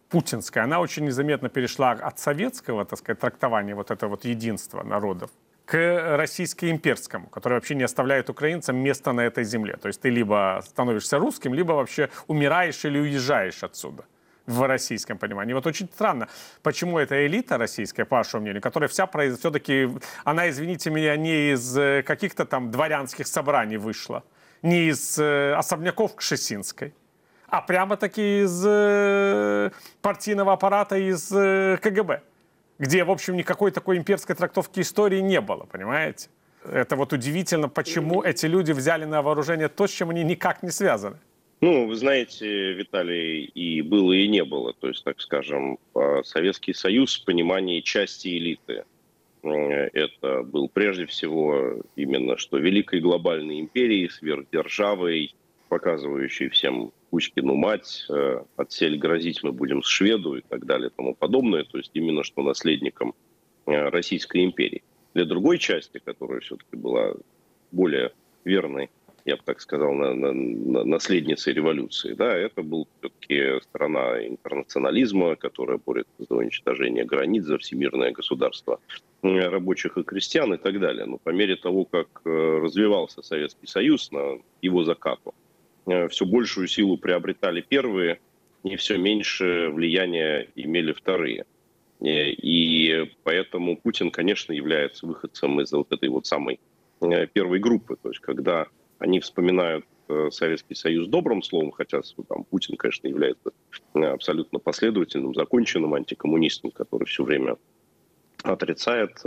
путинская, 0.10 0.64
она 0.64 0.80
очень 0.80 1.04
незаметно 1.04 1.50
перешла 1.50 1.92
от 1.92 2.20
советского, 2.20 2.86
так 2.86 3.00
сказать, 3.00 3.20
трактования 3.20 3.76
вот 3.76 3.92
этого 3.92 4.12
вот 4.12 4.26
единства 4.26 4.84
народов 4.84 5.32
к 5.68 6.16
российско-имперскому, 6.18 7.28
который 7.30 7.56
вообще 7.56 7.76
не 7.76 7.84
оставляет 7.84 8.30
украинцам 8.30 8.78
места 8.78 9.12
на 9.12 9.22
этой 9.22 9.44
земле. 9.44 9.76
То 9.76 9.90
есть 9.90 10.00
ты 10.00 10.10
либо 10.10 10.64
становишься 10.66 11.20
русским, 11.20 11.54
либо 11.54 11.74
вообще 11.74 12.10
умираешь 12.28 12.86
или 12.86 12.98
уезжаешь 12.98 13.64
отсюда 13.64 14.06
в 14.46 14.66
российском 14.66 15.18
понимании. 15.18 15.52
Вот 15.52 15.68
очень 15.68 15.90
странно, 15.94 16.30
почему 16.64 16.98
эта 16.98 17.28
элита 17.28 17.58
российская, 17.58 18.06
по 18.06 18.16
вашему 18.16 18.44
мнению, 18.44 18.62
которая 18.62 18.88
вся 18.88 19.08
все-таки, 19.08 19.90
она, 20.24 20.50
извините 20.50 20.90
меня, 20.90 21.18
не 21.18 21.52
из 21.52 21.78
э, 21.78 22.02
каких-то 22.02 22.46
там 22.46 22.72
дворянских 22.72 23.28
собраний 23.28 23.76
вышла, 23.76 24.24
не 24.62 24.88
из 24.88 25.20
э, 25.20 25.54
особняков 25.54 26.16
Кшесинской, 26.16 26.94
а 27.50 27.62
прямо-таки 27.62 28.44
из 28.44 28.64
э, 28.66 29.72
партийного 30.02 30.54
аппарата 30.54 30.96
из 30.96 31.28
КГБ 31.28 32.22
где, 32.80 33.04
в 33.04 33.12
общем, 33.12 33.36
никакой 33.36 33.72
такой 33.72 33.98
имперской 33.98 34.36
трактовки 34.36 34.82
истории 34.82 35.20
не 35.20 35.42
было, 35.42 35.66
понимаете? 35.66 36.30
Это 36.64 36.96
вот 36.96 37.14
удивительно, 37.14 37.70
почему 37.70 38.22
эти 38.24 38.46
люди 38.46 38.72
взяли 38.72 39.06
на 39.06 39.22
вооружение 39.22 39.70
то, 39.70 39.88
с 39.88 39.92
чем 39.92 40.10
они 40.10 40.24
никак 40.24 40.64
не 40.64 40.70
связаны. 40.70 41.18
Ну, 41.62 41.88
вы 41.88 41.96
знаете, 41.96 42.74
Виталий, 42.74 43.46
и 43.46 43.82
было, 43.82 44.14
и 44.14 44.28
не 44.28 44.44
было. 44.44 44.74
То 44.74 44.90
есть, 44.90 45.04
так 45.04 45.20
скажем, 45.22 45.80
Советский 46.24 46.74
Союз 46.74 47.20
в 47.20 47.26
понимании 47.26 47.82
части 47.82 48.28
элиты. 48.28 48.84
Это 49.44 50.44
был 50.44 50.68
прежде 50.68 51.06
всего 51.06 51.82
именно 51.96 52.38
что 52.38 52.58
великой 52.58 53.00
глобальной 53.00 53.60
империей, 53.60 54.10
сверхдержавой, 54.10 55.34
показывающей 55.68 56.50
всем 56.50 56.92
Кучкину 57.10 57.56
мать, 57.56 58.06
э, 58.10 58.42
отсель 58.58 58.98
грозить 58.98 59.42
мы 59.44 59.52
будем 59.52 59.82
с 59.82 59.88
шведу 59.88 60.36
и 60.36 60.42
так 60.42 60.66
далее 60.66 60.90
и 60.90 60.94
тому 60.94 61.16
подобное. 61.16 61.64
То 61.64 61.78
есть 61.78 61.92
именно 61.94 62.24
что 62.24 62.42
наследником 62.44 63.14
э, 63.66 63.90
Российской 63.90 64.44
империи. 64.44 64.84
Для 65.14 65.26
другой 65.26 65.58
части, 65.58 66.00
которая 66.04 66.42
все-таки 66.42 66.76
была 66.76 67.14
более 67.72 68.12
верной, 68.44 68.90
я 69.26 69.36
бы 69.36 69.42
так 69.44 69.60
сказал, 69.62 69.94
на, 69.94 70.14
на, 70.14 70.32
на 70.32 70.84
наследницей 70.84 71.54
революции, 71.54 72.14
да, 72.14 72.34
это 72.34 72.62
был 72.62 72.88
все-таки 73.00 73.62
страна 73.62 74.26
интернационализма, 74.26 75.36
которая 75.36 75.80
борется 75.86 76.24
за 76.30 76.36
уничтожение 76.36 77.04
границ, 77.04 77.44
за 77.44 77.58
всемирное 77.58 78.12
государство 78.12 78.80
э, 79.24 79.28
рабочих 79.28 79.98
и 79.98 80.04
крестьян 80.04 80.54
и 80.54 80.58
так 80.58 80.80
далее. 80.80 81.06
Но 81.06 81.18
по 81.18 81.30
мере 81.30 81.56
того, 81.56 81.86
как 81.86 82.22
развивался 82.24 83.22
Советский 83.22 83.68
Союз 83.68 84.12
на 84.12 84.40
его 84.62 84.84
закату, 84.84 85.34
Э, 85.34 85.47
все 86.10 86.26
большую 86.26 86.68
силу 86.68 86.98
приобретали 86.98 87.62
первые, 87.62 88.20
и 88.64 88.76
все 88.76 88.98
меньше 88.98 89.70
влияния 89.70 90.48
имели 90.56 90.92
вторые. 90.92 91.46
Э, 92.02 92.30
и 92.30 93.12
поэтому 93.24 93.78
Путин, 93.78 94.12
конечно, 94.12 94.54
является 94.54 95.06
выходцем 95.06 95.62
из 95.62 95.72
вот 95.72 95.92
этой 95.92 96.10
вот 96.10 96.26
самой 96.26 96.60
э, 97.02 97.28
первой 97.28 97.60
группы. 97.60 97.98
То 98.02 98.10
есть, 98.10 98.20
когда 98.20 98.68
они 99.00 99.20
вспоминают 99.20 99.86
Советский 100.30 100.74
Союз 100.74 101.10
добрым 101.10 101.44
словом, 101.44 101.72
хотя 101.72 102.00
там, 102.30 102.46
Путин, 102.46 102.78
конечно, 102.78 103.10
является 103.10 103.52
абсолютно 103.94 104.58
последовательным, 104.58 105.36
законченным 105.36 105.94
антикоммунистом, 105.96 106.72
который 106.72 107.04
все 107.04 107.26
время 107.26 107.58
отрицает 108.42 109.22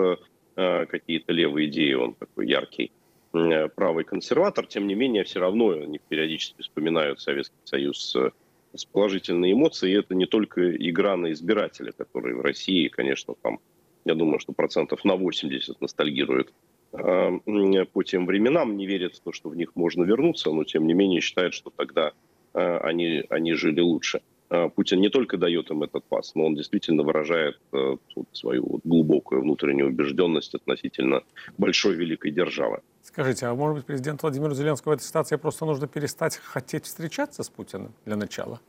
какие-то 0.55 1.35
левые 1.35 1.69
идеи, 1.69 1.93
он 1.93 2.15
такой 2.15 2.49
яркий 2.49 2.91
Э, 2.91 3.00
правый 3.31 4.05
консерватор, 4.05 4.67
тем 4.67 4.87
не 4.87 4.95
менее, 4.95 5.25
все 5.25 5.41
равно 5.41 5.71
они 5.71 6.01
периодически 6.09 6.63
вспоминают 6.63 7.21
Советский 7.21 7.57
Союз 7.65 8.17
с 8.75 8.85
положительной 8.85 9.53
эмоцией. 9.53 9.95
И 9.95 9.99
это 9.99 10.15
не 10.15 10.27
только 10.27 10.77
игра 10.77 11.17
на 11.17 11.33
избирателя, 11.33 11.93
которые 11.93 12.37
в 12.37 12.41
России, 12.41 12.89
конечно, 12.89 13.35
там, 13.43 13.61
я 14.05 14.15
думаю, 14.15 14.39
что 14.39 14.53
процентов 14.53 15.05
на 15.05 15.17
80 15.17 15.81
ностальгируют 15.81 16.53
э, 16.93 17.85
по 17.93 18.03
тем 18.03 18.27
временам, 18.27 18.77
не 18.77 18.87
верят 18.87 19.15
в 19.15 19.21
то, 19.21 19.33
что 19.33 19.49
в 19.49 19.57
них 19.57 19.75
можно 19.75 20.05
вернуться, 20.05 20.51
но 20.51 20.65
тем 20.65 20.87
не 20.87 20.95
менее 20.95 21.21
считают, 21.21 21.55
что 21.55 21.71
тогда 21.71 22.13
э, 22.55 22.77
они, 22.79 23.25
они 23.29 23.55
жили 23.55 23.81
лучше. 23.81 24.23
Путин 24.75 25.01
не 25.01 25.09
только 25.09 25.37
дает 25.37 25.71
им 25.71 25.83
этот 25.83 26.05
пас, 26.05 26.35
но 26.35 26.47
он 26.47 26.55
действительно 26.57 27.05
выражает 27.05 27.61
свою 28.33 28.81
глубокую 28.85 29.43
внутреннюю 29.43 29.89
убежденность 29.89 30.55
относительно 30.55 31.23
большой 31.57 31.95
великой 31.95 32.33
державы. 32.33 32.81
Скажите, 33.03 33.47
а 33.47 33.55
может 33.55 33.77
быть 33.77 33.87
президент 33.87 34.23
Владимир 34.23 34.53
Зеленский 34.55 34.91
в 34.91 34.95
этой 34.95 35.03
ситуации 35.03 35.37
просто 35.37 35.67
нужно 35.67 35.87
перестать 35.87 36.37
хотеть 36.37 36.85
встречаться 36.85 37.43
с 37.43 37.49
Путиным 37.49 37.93
для 38.05 38.17
начала? 38.17 38.61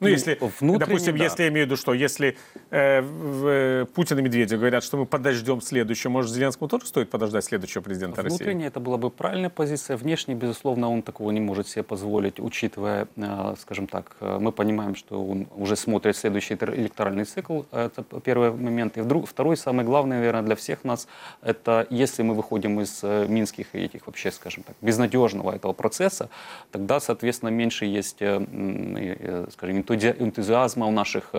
Ну, 0.00 0.08
если, 0.08 0.38
допустим, 0.60 1.16
да. 1.16 1.24
если 1.24 1.42
я 1.44 1.48
имею 1.48 1.66
в 1.66 1.68
виду, 1.68 1.76
что 1.76 1.94
если 1.94 2.36
э, 2.70 3.02
э, 3.02 3.86
Путин 3.94 4.18
и 4.18 4.22
Медведев 4.22 4.58
говорят, 4.58 4.82
что 4.82 4.96
мы 4.96 5.06
подождем 5.06 5.60
следующего, 5.60 6.10
может, 6.10 6.32
Зеленскому 6.32 6.68
тоже 6.68 6.86
стоит 6.86 7.10
подождать 7.10 7.44
следующего 7.44 7.82
президента 7.82 8.20
Внутренне 8.20 8.30
России? 8.30 8.44
Внутренне 8.44 8.66
это 8.66 8.80
была 8.80 8.98
бы 8.98 9.10
правильная 9.10 9.50
позиция. 9.50 9.96
Внешне, 9.96 10.34
безусловно, 10.34 10.90
он 10.90 11.02
такого 11.02 11.30
не 11.30 11.40
может 11.40 11.68
себе 11.68 11.82
позволить, 11.82 12.40
учитывая, 12.40 13.06
э, 13.16 13.54
скажем 13.60 13.86
так, 13.86 14.16
э, 14.20 14.38
мы 14.40 14.52
понимаем, 14.52 14.96
что 14.96 15.24
он 15.24 15.46
уже 15.56 15.76
смотрит 15.76 16.16
следующий 16.16 16.54
электоральный 16.54 17.24
цикл. 17.24 17.62
Это 17.70 18.04
первый 18.24 18.52
момент. 18.52 18.96
И 18.96 19.00
вдруг, 19.00 19.28
второй, 19.28 19.56
самый 19.56 19.84
главный, 19.84 20.16
наверное, 20.16 20.42
для 20.42 20.56
всех 20.56 20.84
нас, 20.84 21.06
это 21.42 21.86
если 21.90 22.22
мы 22.22 22.34
выходим 22.34 22.80
из 22.80 23.00
э, 23.02 23.26
минских 23.28 23.74
и 23.74 23.78
этих 23.78 24.06
вообще, 24.06 24.32
скажем 24.32 24.64
так, 24.64 24.76
безнадежного 24.82 25.54
этого 25.54 25.72
процесса, 25.72 26.28
тогда, 26.72 27.00
соответственно, 27.00 27.50
меньше 27.50 27.84
есть, 27.84 28.20
э, 28.20 28.44
э, 28.50 29.46
скажем, 29.52 29.84
энтузиазма 29.94 30.86
у 30.86 30.90
наших 30.90 31.30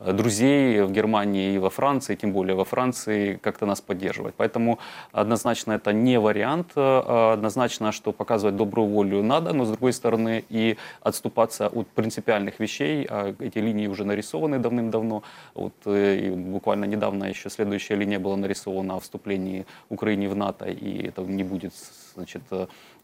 друзей 0.00 0.82
в 0.82 0.90
Германии 0.90 1.54
и 1.54 1.58
во 1.58 1.68
Франции, 1.68 2.14
тем 2.14 2.32
более 2.32 2.54
во 2.54 2.64
Франции, 2.64 3.38
как-то 3.42 3.66
нас 3.66 3.80
поддерживать. 3.80 4.34
Поэтому 4.36 4.78
однозначно 5.12 5.72
это 5.72 5.92
не 5.92 6.18
вариант. 6.18 6.72
Э, 6.76 7.32
однозначно, 7.34 7.92
что 7.92 8.12
показывать 8.12 8.56
добрую 8.56 8.88
волю 8.88 9.22
надо, 9.22 9.52
но 9.52 9.64
с 9.64 9.68
другой 9.68 9.92
стороны 9.92 10.44
и 10.48 10.76
отступаться 11.02 11.66
от 11.68 11.86
принципиальных 11.88 12.60
вещей. 12.60 13.06
А 13.10 13.34
эти 13.38 13.58
линии 13.58 13.88
уже 13.88 14.04
нарисованы 14.04 14.58
давным-давно. 14.58 15.22
Вот, 15.54 15.74
э, 15.84 16.16
и 16.16 16.30
буквально 16.30 16.86
недавно 16.86 17.24
еще 17.24 17.50
следующая 17.50 17.96
линия 17.96 18.18
была 18.18 18.36
нарисована 18.36 18.96
о 18.96 19.00
вступлении 19.00 19.66
Украины 19.90 20.28
в 20.28 20.36
НАТО, 20.36 20.64
и 20.64 21.08
это 21.08 21.22
не 21.22 21.44
будет 21.44 21.72
значит, 22.14 22.42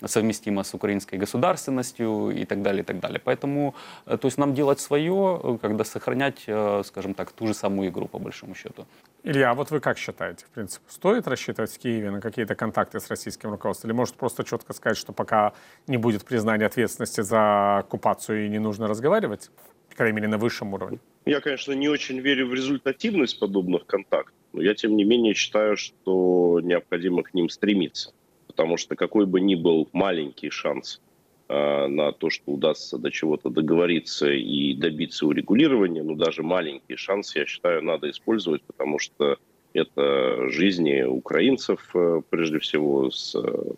совместимо 0.04 0.64
с 0.64 0.74
украинской 0.74 1.16
государственностью 1.16 2.30
и 2.30 2.44
так 2.44 2.62
далее, 2.62 2.82
и 2.82 2.84
так 2.84 3.00
далее. 3.00 3.20
Поэтому, 3.24 3.74
то 4.04 4.20
есть 4.24 4.38
нам 4.38 4.54
делать 4.54 4.80
свое, 4.80 5.58
когда 5.62 5.84
сохранять 5.84 6.44
скажем 6.86 7.14
так, 7.14 7.32
ту 7.32 7.46
же 7.46 7.54
самую 7.54 7.90
игру, 7.90 8.08
по 8.08 8.18
большому 8.18 8.54
счету. 8.54 8.86
Илья, 9.22 9.50
а 9.50 9.54
вот 9.54 9.70
вы 9.70 9.80
как 9.80 9.98
считаете, 9.98 10.46
в 10.46 10.50
принципе, 10.50 10.84
стоит 10.88 11.26
рассчитывать 11.26 11.72
в 11.72 11.78
Киеве 11.78 12.10
на 12.10 12.20
какие-то 12.20 12.54
контакты 12.54 13.00
с 13.00 13.08
российским 13.08 13.50
руководством? 13.50 13.90
Или 13.90 13.96
может 13.96 14.14
просто 14.14 14.44
четко 14.44 14.72
сказать, 14.72 14.96
что 14.96 15.12
пока 15.12 15.52
не 15.86 15.96
будет 15.96 16.24
признания 16.24 16.66
ответственности 16.66 17.20
за 17.20 17.78
оккупацию 17.78 18.46
и 18.46 18.48
не 18.48 18.58
нужно 18.58 18.88
разговаривать, 18.88 19.50
по 19.90 19.96
крайней 19.96 20.16
мере, 20.16 20.28
на 20.28 20.38
высшем 20.38 20.74
уровне? 20.74 20.98
Я, 21.24 21.40
конечно, 21.40 21.72
не 21.72 21.88
очень 21.88 22.20
верю 22.20 22.48
в 22.48 22.54
результативность 22.54 23.38
подобных 23.40 23.86
контактов, 23.86 24.34
но 24.52 24.62
я, 24.62 24.74
тем 24.74 24.96
не 24.96 25.04
менее, 25.04 25.34
считаю, 25.34 25.76
что 25.76 26.60
необходимо 26.62 27.22
к 27.22 27.34
ним 27.34 27.48
стремиться. 27.48 28.12
потому 28.56 28.78
что 28.78 28.96
какой 28.96 29.26
бы 29.26 29.40
ни 29.40 29.54
был 29.54 29.88
маленький 29.92 30.48
шанс 30.48 31.02
на 31.48 32.12
то, 32.12 32.28
что 32.28 32.52
удастся 32.52 32.98
до 32.98 33.10
чего-то 33.10 33.50
договориться 33.50 34.30
и 34.32 34.74
добиться 34.74 35.26
урегулирования, 35.26 36.02
ну 36.02 36.16
даже 36.16 36.42
маленький 36.42 36.96
шанс, 36.96 37.36
я 37.36 37.46
считаю, 37.46 37.82
надо 37.82 38.10
использовать, 38.10 38.62
потому 38.62 38.98
что 38.98 39.38
это 39.76 40.48
жизни 40.48 41.02
украинцев, 41.02 41.90
э, 41.94 42.22
прежде 42.30 42.58
всего, 42.58 43.10
с, 43.10 43.34
э, 43.34 43.72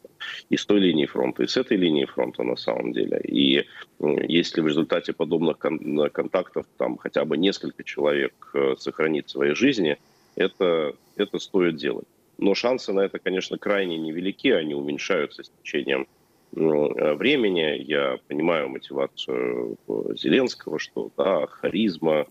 и 0.48 0.56
с 0.56 0.64
той 0.64 0.80
линии 0.80 1.06
фронта, 1.06 1.42
и 1.42 1.46
с 1.46 1.56
этой 1.56 1.76
линии 1.76 2.04
фронта 2.04 2.42
на 2.42 2.56
самом 2.56 2.92
деле. 2.92 3.20
И 3.24 3.66
если 4.28 4.60
в 4.60 4.66
результате 4.68 5.12
подобных 5.12 5.58
контактов 5.58 6.66
там 6.76 6.96
хотя 6.98 7.24
бы 7.24 7.36
несколько 7.36 7.82
человек 7.84 8.32
э, 8.54 8.74
сохранит 8.78 9.28
свои 9.28 9.54
жизни, 9.54 9.96
это, 10.36 10.94
это 11.16 11.38
стоит 11.38 11.76
делать. 11.76 12.06
Но 12.38 12.54
шансы 12.54 12.92
на 12.92 13.00
это, 13.00 13.18
конечно, 13.18 13.58
крайне 13.58 13.98
невелики, 13.98 14.48
они 14.48 14.74
уменьшаются 14.74 15.42
с 15.42 15.50
течением 15.62 16.06
времени. 16.52 17.82
Я 17.82 18.18
понимаю 18.28 18.68
мотивацию 18.68 19.76
Зеленского, 20.14 20.78
что 20.78 21.10
да, 21.16 21.46
харизма, 21.46 22.26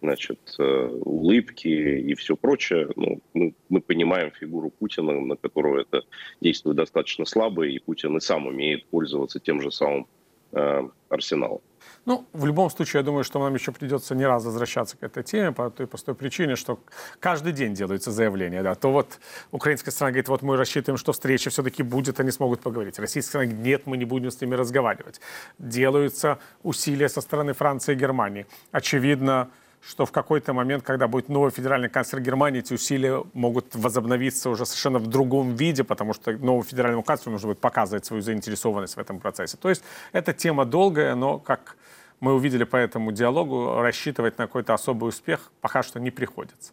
значит, 0.00 0.38
э, 0.58 0.86
улыбки 1.04 1.68
и 1.68 2.14
все 2.14 2.36
прочее. 2.36 2.88
Ну, 2.96 3.20
мы, 3.34 3.54
мы 3.68 3.80
понимаем 3.80 4.30
фигуру 4.30 4.70
Путина, 4.70 5.20
на 5.20 5.36
которого 5.36 5.80
это 5.80 6.02
действует 6.40 6.76
достаточно 6.76 7.24
слабо, 7.24 7.66
и 7.66 7.78
Путин 7.78 8.16
и 8.16 8.20
сам 8.20 8.46
умеет 8.46 8.86
пользоваться 8.86 9.40
тем 9.40 9.60
же 9.60 9.70
самым 9.70 10.06
э, 10.52 10.88
арсеналом. 11.08 11.60
Ну, 12.08 12.24
в 12.32 12.46
любом 12.46 12.70
случае, 12.70 13.00
я 13.00 13.04
думаю, 13.04 13.22
что 13.22 13.38
нам 13.38 13.54
еще 13.54 13.70
придется 13.70 14.14
не 14.14 14.24
раз 14.24 14.42
возвращаться 14.42 14.96
к 14.96 15.02
этой 15.02 15.22
теме 15.22 15.52
по 15.52 15.68
той 15.68 15.86
простой 15.86 16.14
причине, 16.14 16.56
что 16.56 16.80
каждый 17.20 17.52
день 17.52 17.74
делаются 17.74 18.10
заявления. 18.12 18.62
Да. 18.62 18.74
То 18.74 18.90
вот 18.92 19.18
украинская 19.50 19.92
страна 19.92 20.12
говорит, 20.12 20.28
вот 20.28 20.40
мы 20.40 20.56
рассчитываем, 20.56 20.96
что 20.96 21.12
встреча 21.12 21.50
все-таки 21.50 21.82
будет, 21.82 22.18
они 22.18 22.30
смогут 22.30 22.62
поговорить. 22.62 22.98
Российская 22.98 23.28
страна 23.28 23.44
говорит, 23.44 23.62
нет, 23.62 23.82
мы 23.84 23.98
не 23.98 24.06
будем 24.06 24.30
с 24.30 24.40
ними 24.40 24.54
разговаривать. 24.54 25.20
Делаются 25.58 26.38
усилия 26.62 27.10
со 27.10 27.20
стороны 27.20 27.52
Франции 27.52 27.92
и 27.92 27.96
Германии. 27.96 28.46
Очевидно, 28.72 29.50
что 29.82 30.06
в 30.06 30.10
какой-то 30.10 30.54
момент, 30.54 30.84
когда 30.84 31.08
будет 31.08 31.28
новый 31.28 31.50
федеральный 31.50 31.90
канцлер 31.90 32.22
Германии, 32.22 32.60
эти 32.60 32.72
усилия 32.72 33.22
могут 33.34 33.76
возобновиться 33.76 34.48
уже 34.48 34.64
совершенно 34.64 34.98
в 34.98 35.08
другом 35.08 35.56
виде, 35.56 35.84
потому 35.84 36.14
что 36.14 36.32
новому 36.32 36.62
федеральному 36.62 37.02
канцлеру 37.02 37.32
нужно 37.32 37.48
будет 37.48 37.60
показывать 37.60 38.06
свою 38.06 38.22
заинтересованность 38.22 38.96
в 38.96 38.98
этом 38.98 39.20
процессе. 39.20 39.58
То 39.58 39.68
есть 39.68 39.84
эта 40.12 40.32
тема 40.32 40.64
долгая, 40.64 41.14
но, 41.14 41.38
как 41.38 41.76
мы 42.20 42.34
увидели 42.34 42.64
по 42.64 42.76
этому 42.76 43.12
диалогу, 43.12 43.80
рассчитывать 43.80 44.38
на 44.38 44.46
какой-то 44.46 44.74
особый 44.74 45.08
успех 45.08 45.50
пока 45.60 45.82
что 45.82 46.00
не 46.00 46.10
приходится. 46.10 46.72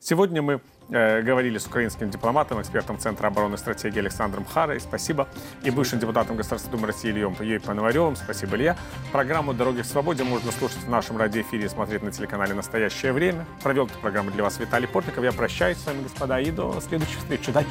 Сегодня 0.00 0.42
мы 0.42 0.60
э, 0.90 1.22
говорили 1.22 1.58
с 1.58 1.66
украинским 1.66 2.10
дипломатом, 2.10 2.60
экспертом 2.60 2.98
Центра 2.98 3.28
обороны 3.28 3.54
и 3.54 3.58
стратегии 3.58 3.98
Александром 3.98 4.44
Харой. 4.44 4.80
Спасибо. 4.80 5.28
И 5.62 5.70
бывшим 5.70 5.98
депутатом 5.98 6.36
Государственной 6.36 6.72
Думы 6.76 6.86
России 6.88 7.10
Ильем 7.10 7.36
Ей 7.40 7.58
Пономаревым. 7.60 8.16
Спасибо, 8.16 8.56
Илья. 8.56 8.76
Программу 9.12 9.52
«Дороги 9.54 9.82
к 9.82 9.84
свободе» 9.84 10.24
можно 10.24 10.52
слушать 10.52 10.78
в 10.78 10.88
нашем 10.88 11.16
радиоэфире 11.16 11.66
и 11.66 11.68
смотреть 11.68 12.02
на 12.02 12.12
телеканале 12.12 12.54
«Настоящее 12.54 13.12
время». 13.12 13.46
Провел 13.62 13.86
эту 13.86 13.98
программу 13.98 14.30
для 14.30 14.44
вас 14.44 14.58
Виталий 14.58 14.88
Портников. 14.88 15.24
Я 15.24 15.32
прощаюсь 15.32 15.78
с 15.78 15.86
вами, 15.86 16.02
господа, 16.02 16.40
и 16.40 16.50
до 16.50 16.80
следующих 16.80 17.18
встреч. 17.18 17.48
Удачи! 17.48 17.66